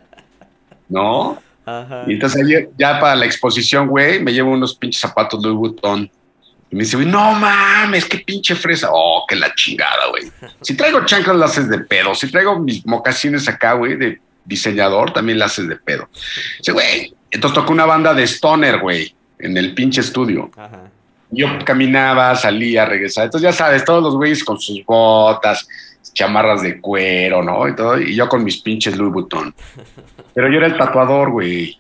[0.90, 1.42] ¿No?
[1.66, 2.04] Ajá.
[2.08, 6.10] Y entonces ayer, ya para la exposición, güey, me llevo unos pinches zapatos de Vuitton.
[6.70, 8.90] Y me dice, güey, no mames, qué pinche fresa.
[8.92, 10.32] Oh, qué la chingada, güey.
[10.62, 12.16] Si traigo chanclas, las haces de pedo.
[12.16, 16.10] Si traigo mis mocasines acá, güey, de diseñador, también las haces de pedo.
[16.58, 17.14] Dice, güey.
[17.30, 20.52] Entonces tocó una banda de Stoner, güey, en el pinche estudio.
[20.58, 20.90] Ajá.
[21.32, 23.26] Yo caminaba, salía, regresaba.
[23.26, 25.68] Entonces, ya sabes, todos los güeyes con sus botas,
[26.14, 27.68] chamarras de cuero, ¿no?
[27.68, 28.00] Y todo.
[28.00, 29.54] Y yo con mis pinches Louis Vuitton.
[30.34, 31.78] Pero yo era el tatuador, güey.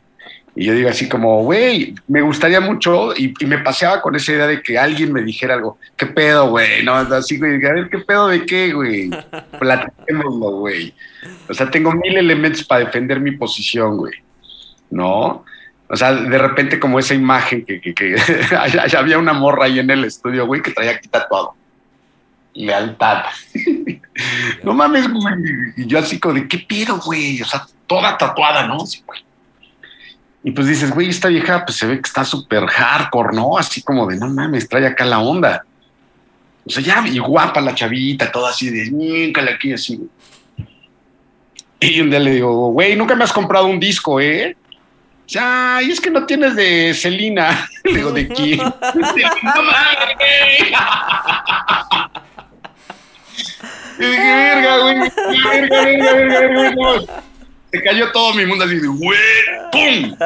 [0.53, 4.47] Y yo digo así como, güey, me gustaría mucho, y, me paseaba con esa idea
[4.47, 6.83] de que alguien me dijera algo, ¿qué pedo, güey?
[6.83, 9.09] No, así, güey, a ver, ¿qué pedo de qué, güey?
[9.59, 10.93] Platiquémoslo, güey.
[11.47, 14.13] O sea, tengo mil elementos para defender mi posición, güey.
[14.89, 15.45] ¿No?
[15.91, 18.15] O sea, de repente como esa imagen que, que, que
[18.97, 21.53] había una morra ahí en el estudio, güey, que traía aquí tatuado.
[22.53, 23.25] Lealtad.
[24.63, 25.35] no mames, güey.
[25.75, 27.41] Y yo así como de, ¿qué pedo, güey?
[27.41, 28.77] O sea, toda tatuada, ¿no?
[30.45, 33.57] Y pues dices, güey, esta vieja pues se ve que está súper hardcore, ¿no?
[33.57, 35.65] Así como de, no mames, trae acá la onda.
[36.65, 39.99] O sea, ya, y guapa la chavita, toda así de, ñíncale aquí, así.
[41.81, 44.55] Y un día le digo, güey, nunca me has comprado un disco, ¿eh?
[45.39, 47.69] Ay, es que no tienes de Celina.
[47.83, 48.57] Le digo, ¿de quién?
[48.59, 48.73] no
[53.99, 57.23] Y dije, verga, güey, verga, verga, verga, verga,
[57.71, 59.19] Se cayó todo mi mundo así de, güey,
[59.71, 60.17] ¡pum!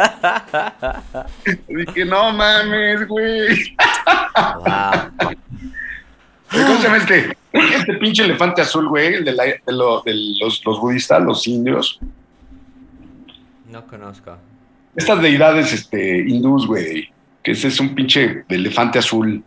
[1.68, 3.76] Y dije, no mames, güey.
[4.36, 5.12] Wow.
[6.50, 7.38] ¿Cómo se llama este?
[7.52, 11.46] Este pinche elefante azul, güey, el de, la, de, lo, de los, los budistas, los
[11.48, 12.00] indios.
[13.70, 14.38] No conozco.
[14.96, 17.10] Estas deidades este, hindús, güey,
[17.44, 19.44] que ese es un pinche elefante azul.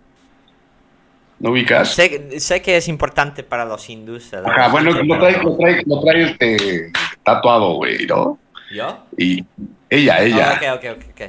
[1.40, 1.94] ¿No ubicas?
[1.94, 4.34] Sé, que es importante para los hindús.
[4.34, 6.92] Ajá, bueno, lo trae, lo trae, lo trae este,
[7.22, 8.38] tatuado, güey, ¿no?
[8.74, 9.06] ¿Yo?
[9.16, 9.44] Y
[9.88, 10.60] ella, ella.
[10.60, 11.20] Ah, ok, ok, ok.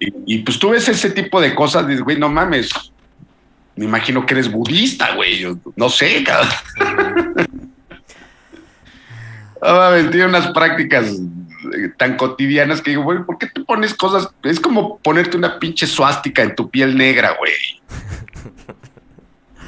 [0.00, 2.70] Y, y, pues tú ves ese tipo de cosas, dices, güey, no mames.
[3.74, 5.44] Me imagino que eres budista, güey.
[5.76, 7.34] No sé, cabrón.
[9.60, 11.16] no mames, tiene unas prácticas
[11.96, 14.28] tan cotidianas que digo, güey, ¿por qué te pones cosas?
[14.42, 17.52] Es como ponerte una pinche suástica en tu piel negra, güey.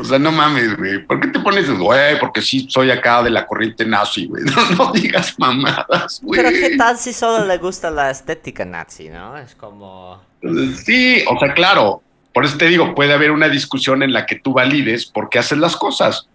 [0.01, 1.05] O sea, no mames, güey.
[1.05, 2.18] ¿Por qué te pones, güey?
[2.18, 4.44] Porque sí soy acá de la corriente nazi, güey.
[4.78, 6.40] No, digas mamadas, güey.
[6.40, 9.36] Pero ¿qué tal si solo le gusta la estética nazi, no?
[9.36, 10.22] Es como...
[10.84, 12.03] Sí, o sea, claro.
[12.32, 15.40] Por eso te digo, puede haber una discusión en la que tú valides por qué
[15.40, 16.28] haces las cosas.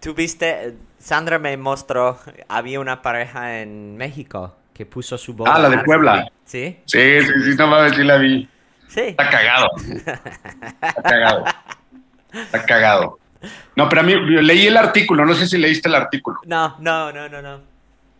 [0.00, 5.48] Tú viste, Sandra me mostró, había una pareja en México que puso su voz.
[5.50, 6.30] Ah, la de Puebla.
[6.44, 6.76] ¿Sí?
[6.84, 8.48] Sí, sí, sí, no mames, sí la vi.
[8.88, 9.00] Sí.
[9.00, 9.68] Está cagado.
[9.86, 11.44] Está cagado.
[12.32, 13.18] Está cagado.
[13.76, 16.40] No, pero a mí leí el artículo, no sé si leíste el artículo.
[16.44, 17.60] No, no, no, no, no.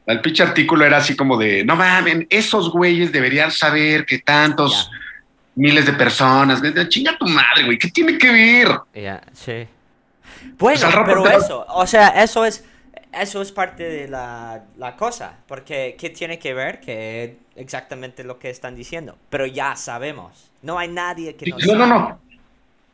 [0.06, 4.90] El pinche artículo era así como de, no mames, esos güeyes deberían saber que tantos
[5.54, 8.68] miles de personas, chinga tu madre, güey, ¿qué tiene que ver?
[8.94, 9.66] Ya, sí.
[10.58, 12.64] Bueno, Pues pero eso, o sea, eso es,
[13.20, 16.80] eso es parte de la, la cosa, porque ¿qué tiene que ver?
[16.80, 21.74] Que exactamente lo que están diciendo, pero ya sabemos, no hay nadie que no No,
[21.74, 22.20] no, no.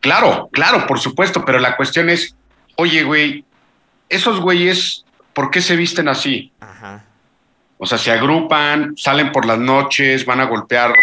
[0.01, 2.35] Claro, claro, por supuesto, pero la cuestión es,
[2.77, 3.45] oye, güey,
[4.09, 5.05] esos güeyes,
[5.35, 6.53] ¿por qué se visten así?
[6.61, 7.05] Ajá,
[7.79, 10.95] O sea, se agrupan, salen por las noches, van a golpear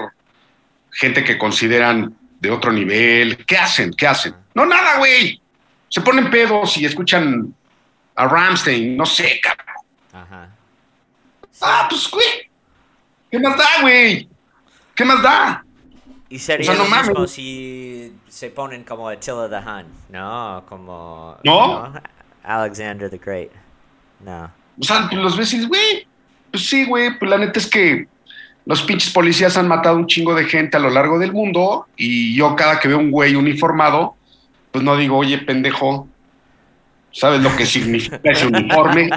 [0.91, 3.45] gente que consideran de otro nivel.
[3.45, 3.93] ¿Qué hacen?
[3.93, 4.33] ¿Qué hacen?
[4.53, 5.41] No, nada, güey.
[5.89, 7.53] Se ponen pedos y escuchan
[8.17, 9.75] a Ramstein, no sé, cabrón.
[10.11, 10.49] ajá.
[11.51, 11.59] Sí.
[11.61, 12.25] Ah, pues, güey.
[13.31, 14.27] ¿Qué más da, güey?
[14.95, 15.63] ¿Qué más da?
[16.29, 20.63] Y sería o sea, no lo mismo si se ponen como Attila the Hun, ¿no?
[20.67, 21.37] Como...
[21.43, 21.93] ¿No?
[22.43, 23.51] Alexander the Great.
[24.19, 24.51] No.
[24.79, 26.07] O sea, pues los ves güey,
[26.51, 28.07] pues sí, güey, pues la neta es que
[28.65, 32.35] los pinches policías han matado un chingo de gente a lo largo del mundo y
[32.35, 34.15] yo cada que veo un güey uniformado,
[34.71, 36.07] pues no digo, oye, pendejo,
[37.11, 39.09] ¿sabes lo que significa ese uniforme?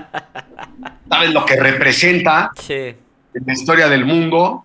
[1.09, 2.75] ¿Sabes lo que representa Sí.
[2.75, 4.65] en la historia del mundo?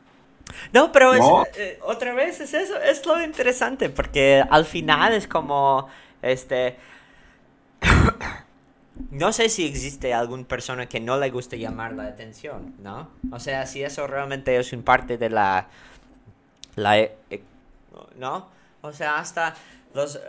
[0.71, 5.27] No, pero es- eh, otra vez es eso, es lo interesante, porque al final es
[5.27, 5.87] como,
[6.21, 6.77] este,
[9.11, 13.09] no sé si existe alguna persona que no le guste llamar la atención, ¿no?
[13.31, 15.67] O sea, si eso realmente es un parte de la,
[16.75, 17.15] la, eh,
[18.17, 18.47] ¿no?
[18.81, 19.55] O sea, hasta
[19.95, 20.19] los,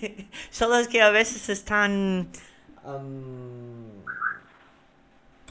[0.00, 2.28] eh, solo es que a veces están,
[2.84, 4.02] um,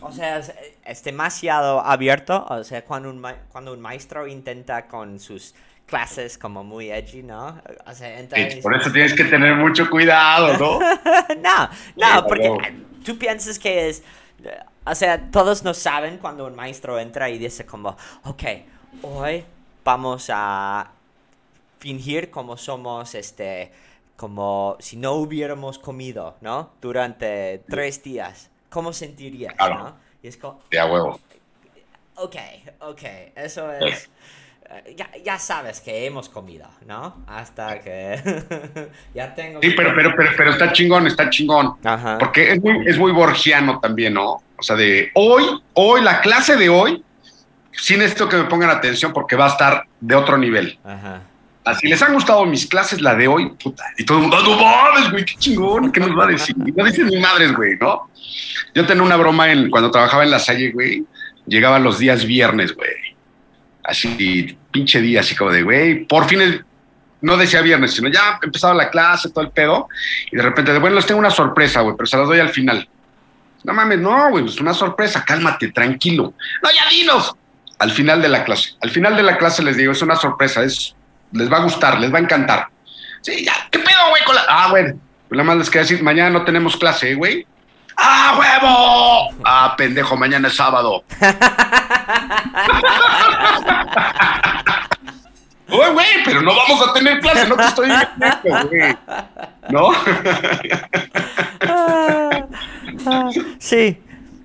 [0.01, 2.45] o sea, es, es demasiado abierto.
[2.49, 7.21] O sea, cuando un, ma- cuando un maestro intenta con sus clases como muy edgy,
[7.23, 7.61] ¿no?
[7.85, 10.79] O sea, entra Sí, y por eso tienes que tener mucho cuidado, ¿no?
[11.41, 12.73] no, Sí, no, porque
[13.05, 14.03] tú piensas que es...
[14.85, 18.43] O sea, todos no saben cuando un maestro entra y dice como, ok,
[19.03, 19.43] hoy
[19.83, 20.91] vamos a
[21.89, 23.71] fingir como somos, este,
[24.15, 26.71] como si no hubiéramos comido, ¿no?
[26.81, 28.49] Durante tres días.
[28.71, 29.75] ¿Cómo sentirías, Claro.
[29.77, 29.95] no?
[30.23, 31.19] Y es como, De a huevo.
[32.15, 32.35] ok,
[32.79, 33.01] ok,
[33.35, 34.09] eso es...
[34.71, 37.23] eh, Ya, ya sabes que hemos comido, ¿no?
[37.27, 38.19] Hasta que
[39.13, 39.59] ya tengo...
[39.61, 41.75] Sí, pero, pero, pero, pero está chingón, está chingón.
[41.83, 42.17] Ajá.
[42.17, 44.41] Porque es muy, es muy borgiano también, ¿no?
[44.57, 45.43] O sea, de hoy,
[45.75, 47.03] hoy, la clase de hoy,
[47.73, 50.79] sí necesito que me pongan atención porque va a estar de otro nivel.
[50.83, 51.21] Ajá.
[51.65, 53.83] Así les han gustado mis clases, la de hoy, puta.
[53.97, 56.55] Y todo el mundo, no mames, güey, qué chingón, ¿qué nos va a decir?
[56.57, 58.07] No dicen ni madres, güey, ¿no?
[58.75, 61.03] Yo tenía una broma en, cuando trabajaba en la Salle, güey,
[61.47, 62.91] llegaba los días viernes, güey.
[63.83, 66.63] Así, pinche día, así como de, güey, por fin,
[67.21, 69.89] no decía viernes, sino ya empezaba la clase, todo el pedo,
[70.31, 72.49] y de repente, de, bueno, les tengo una sorpresa, güey, pero se las doy al
[72.49, 72.87] final.
[73.63, 76.35] No mames, no, güey, es una sorpresa, cálmate, tranquilo.
[76.61, 77.35] No, ya dinos.
[77.79, 80.63] Al final de la clase, al final de la clase les digo, es una sorpresa,
[80.63, 80.95] es,
[81.31, 82.67] les va a gustar, les va a encantar.
[83.21, 84.23] Sí, ya, ¿qué pedo, güey?
[84.23, 84.41] Con la...
[84.47, 84.93] Ah, güey,
[85.27, 87.45] pues nada más les quería decir, mañana no tenemos clase, ¿eh, güey.
[87.97, 89.41] ¡Ah, huevo!
[89.45, 91.03] Ah, pendejo, mañana es sábado.
[95.67, 98.95] Güey, güey, pero no vamos a tener clase, no te estoy diciendo, güey.
[99.69, 99.91] ¿No?
[101.61, 102.45] Ah,
[103.07, 103.99] ah, sí.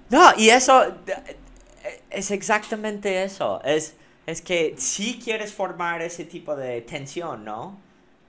[0.08, 0.96] No, y eso
[2.08, 3.60] es exactamente eso.
[3.64, 3.96] Es,
[4.30, 7.78] es que sí quieres formar ese tipo de tensión, ¿no?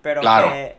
[0.01, 0.49] Pero Claro.
[0.51, 0.75] que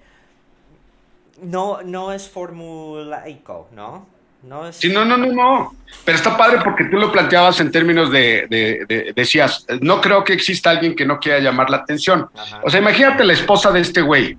[1.42, 4.06] no, no es formulaico, ¿no?
[4.42, 4.76] No es...
[4.76, 5.74] Sí, no, no, no, no.
[6.04, 10.24] Pero está padre porque tú lo planteabas en términos de, de- de- decías, no creo
[10.24, 12.28] que exista alguien que no quiera llamar la atención.
[12.36, 12.60] Ajá.
[12.64, 14.36] O sea, imagínate la esposa de este güey.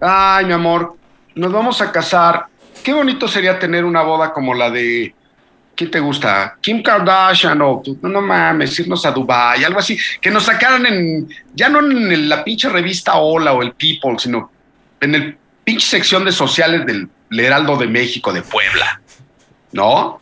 [0.00, 0.96] Ay, mi amor,
[1.36, 2.46] nos vamos a casar.
[2.82, 5.14] Qué bonito sería tener una boda como la de,
[5.74, 6.56] ¿quién te gusta?
[6.60, 9.98] Kim Kardashian o, no, no mames, irnos a Dubai, algo así.
[10.20, 14.50] Que nos sacaran en, ya no en la pinche revista Hola o el People, sino
[15.00, 19.00] en el pinche sección de sociales del Heraldo de México de Puebla.
[19.72, 20.20] ¿No?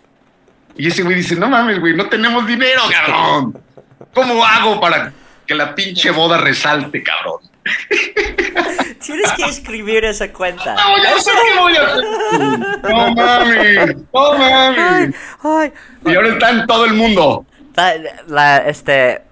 [0.76, 3.60] Y ese güey dice, no mames, güey, no tenemos dinero, cabrón.
[4.14, 5.12] ¿Cómo hago para
[5.46, 7.40] que la pinche boda resalte, cabrón?
[9.10, 10.74] Tienes que escribir esa cuenta.
[10.74, 12.04] No, ya sé qué voy a hacer.
[12.90, 15.14] No mames, no mames.
[15.42, 15.72] ay.
[16.06, 17.44] Y ahora está en todo el mundo.
[17.76, 17.94] La,
[18.26, 19.22] la- este,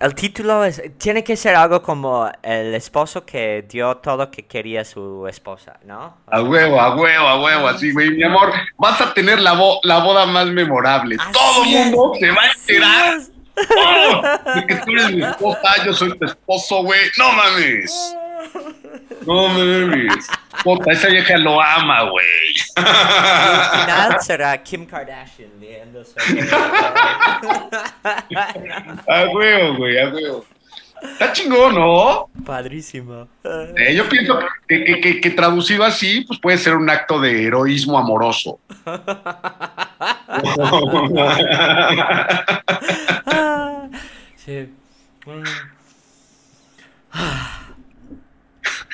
[0.00, 4.84] el título es, tiene que ser algo como el esposo que dio todo que quería
[4.84, 6.18] su esposa, ¿no?
[6.26, 8.10] A huevo, a huevo, a huevo, así, güey.
[8.10, 11.16] Mi amor, vas a tener la, bo- la boda más memorable.
[11.18, 12.20] Así todo el mundo es.
[12.20, 13.14] se va a enterar
[13.56, 17.00] Así oh, de que tú eres mi esposa, yo soy tu esposo, güey.
[17.18, 18.16] No mames.
[19.26, 20.26] No mames.
[20.62, 22.26] Puta, esa vieja lo ama, güey.
[22.76, 26.02] Al final será Kim Kardashian viendo
[29.08, 30.44] A huevo, güey, a huevo.
[31.02, 32.30] Está chingón, ¿no?
[32.46, 33.28] Padrísimo.
[33.76, 37.44] Eh, yo pienso que, que- que- que traducido así, pues puede ser un acto de
[37.46, 38.58] heroísmo amoroso.
[43.26, 43.88] Ah,
[44.36, 44.68] sí.
[45.26, 45.42] Mm.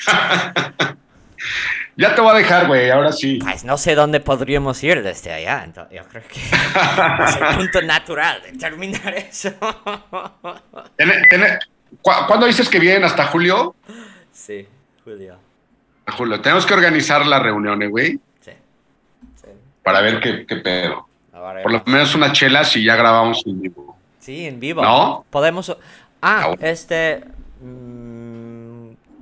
[1.96, 3.38] ya te voy a dejar, güey, ahora sí.
[3.42, 5.62] Pues no sé dónde podríamos ir desde allá.
[5.64, 6.40] entonces yo creo que
[7.24, 9.50] es el punto natural de terminar eso.
[10.96, 11.58] Tiene- tiene-
[12.02, 13.04] ¿cu- ¿Cuándo dices que vienen?
[13.04, 13.74] ¿Hasta julio?
[14.32, 14.66] Sí,
[15.04, 15.36] Julio.
[16.06, 16.40] A julio.
[16.40, 18.52] Tenemos que organizar las reuniones, güey, Sí.
[19.36, 19.48] Sí.
[19.82, 21.06] para ver qué, qué pedo.
[21.62, 23.96] Por lo menos una chela si ya grabamos en vivo.
[24.18, 24.82] Sí, en vivo.
[24.82, 25.24] ¿No?
[25.30, 25.70] Podemos.
[25.70, 27.24] Ah, Ah, este.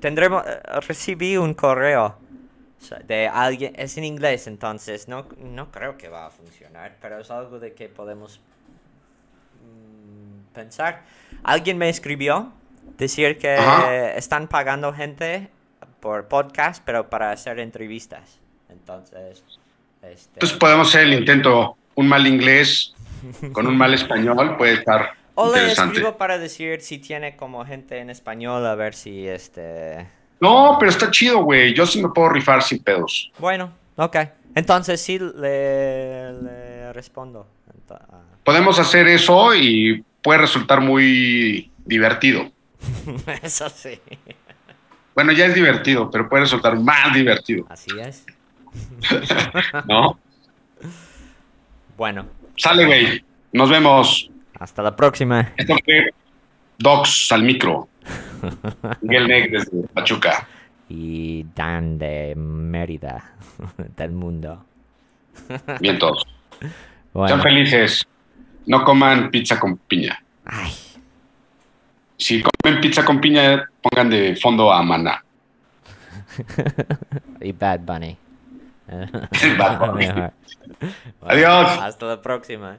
[0.01, 0.45] Tendremos.
[0.47, 2.17] eh, Recibí un correo
[3.07, 3.73] de alguien.
[3.77, 7.75] Es en inglés, entonces no, no creo que va a funcionar, pero es algo de
[7.75, 8.41] que podemos
[9.63, 11.03] mm, pensar.
[11.43, 12.53] Alguien me escribió
[12.97, 14.13] decir que Ajá.
[14.15, 15.49] están pagando gente
[16.01, 18.39] por podcast, pero para hacer entrevistas.
[18.69, 19.43] Entonces.
[20.03, 21.77] Este, Entonces podemos hacer el intento.
[21.97, 22.95] Un mal inglés
[23.53, 27.99] con un mal español puede estar o le escribo para decir si tiene como gente
[27.99, 30.07] en español, a ver si este.
[30.41, 31.75] No, pero está chido, güey.
[31.75, 33.31] Yo sí me puedo rifar sin pedos.
[33.39, 34.17] Bueno, ok.
[34.55, 37.47] Entonces sí le, le respondo.
[37.91, 38.21] Ah.
[38.45, 42.51] Podemos hacer eso y puede resultar muy divertido.
[43.43, 44.01] Eso sí.
[45.15, 48.25] Bueno, ya es divertido, pero puede resultar más divertido, Así es.
[49.89, 50.19] ¿no?
[51.97, 53.25] Bueno, Sale, güey.
[53.53, 54.31] Nos vemos.
[54.59, 55.53] Hasta la próxima.
[55.57, 56.11] Esto fue
[56.79, 57.89] Docs al micro.
[59.03, 60.47] Miguel Neck desde Pachuca.
[60.89, 63.33] Y Dan de Mérida,
[63.97, 64.65] del mundo.
[65.81, 66.27] Bien todos.
[67.13, 67.29] Bueno.
[67.29, 68.07] Sean felices.
[68.67, 70.23] No coman pizza con piña.
[70.45, 70.73] Ay,
[72.17, 75.23] Si comen pizza con piña, pongan de fondo a Maná.
[77.41, 78.17] y Bad Bunny.
[79.59, 80.07] Bad Bunny.
[81.21, 81.79] Bueno, Adiós.
[81.81, 82.79] Hasta la próxima.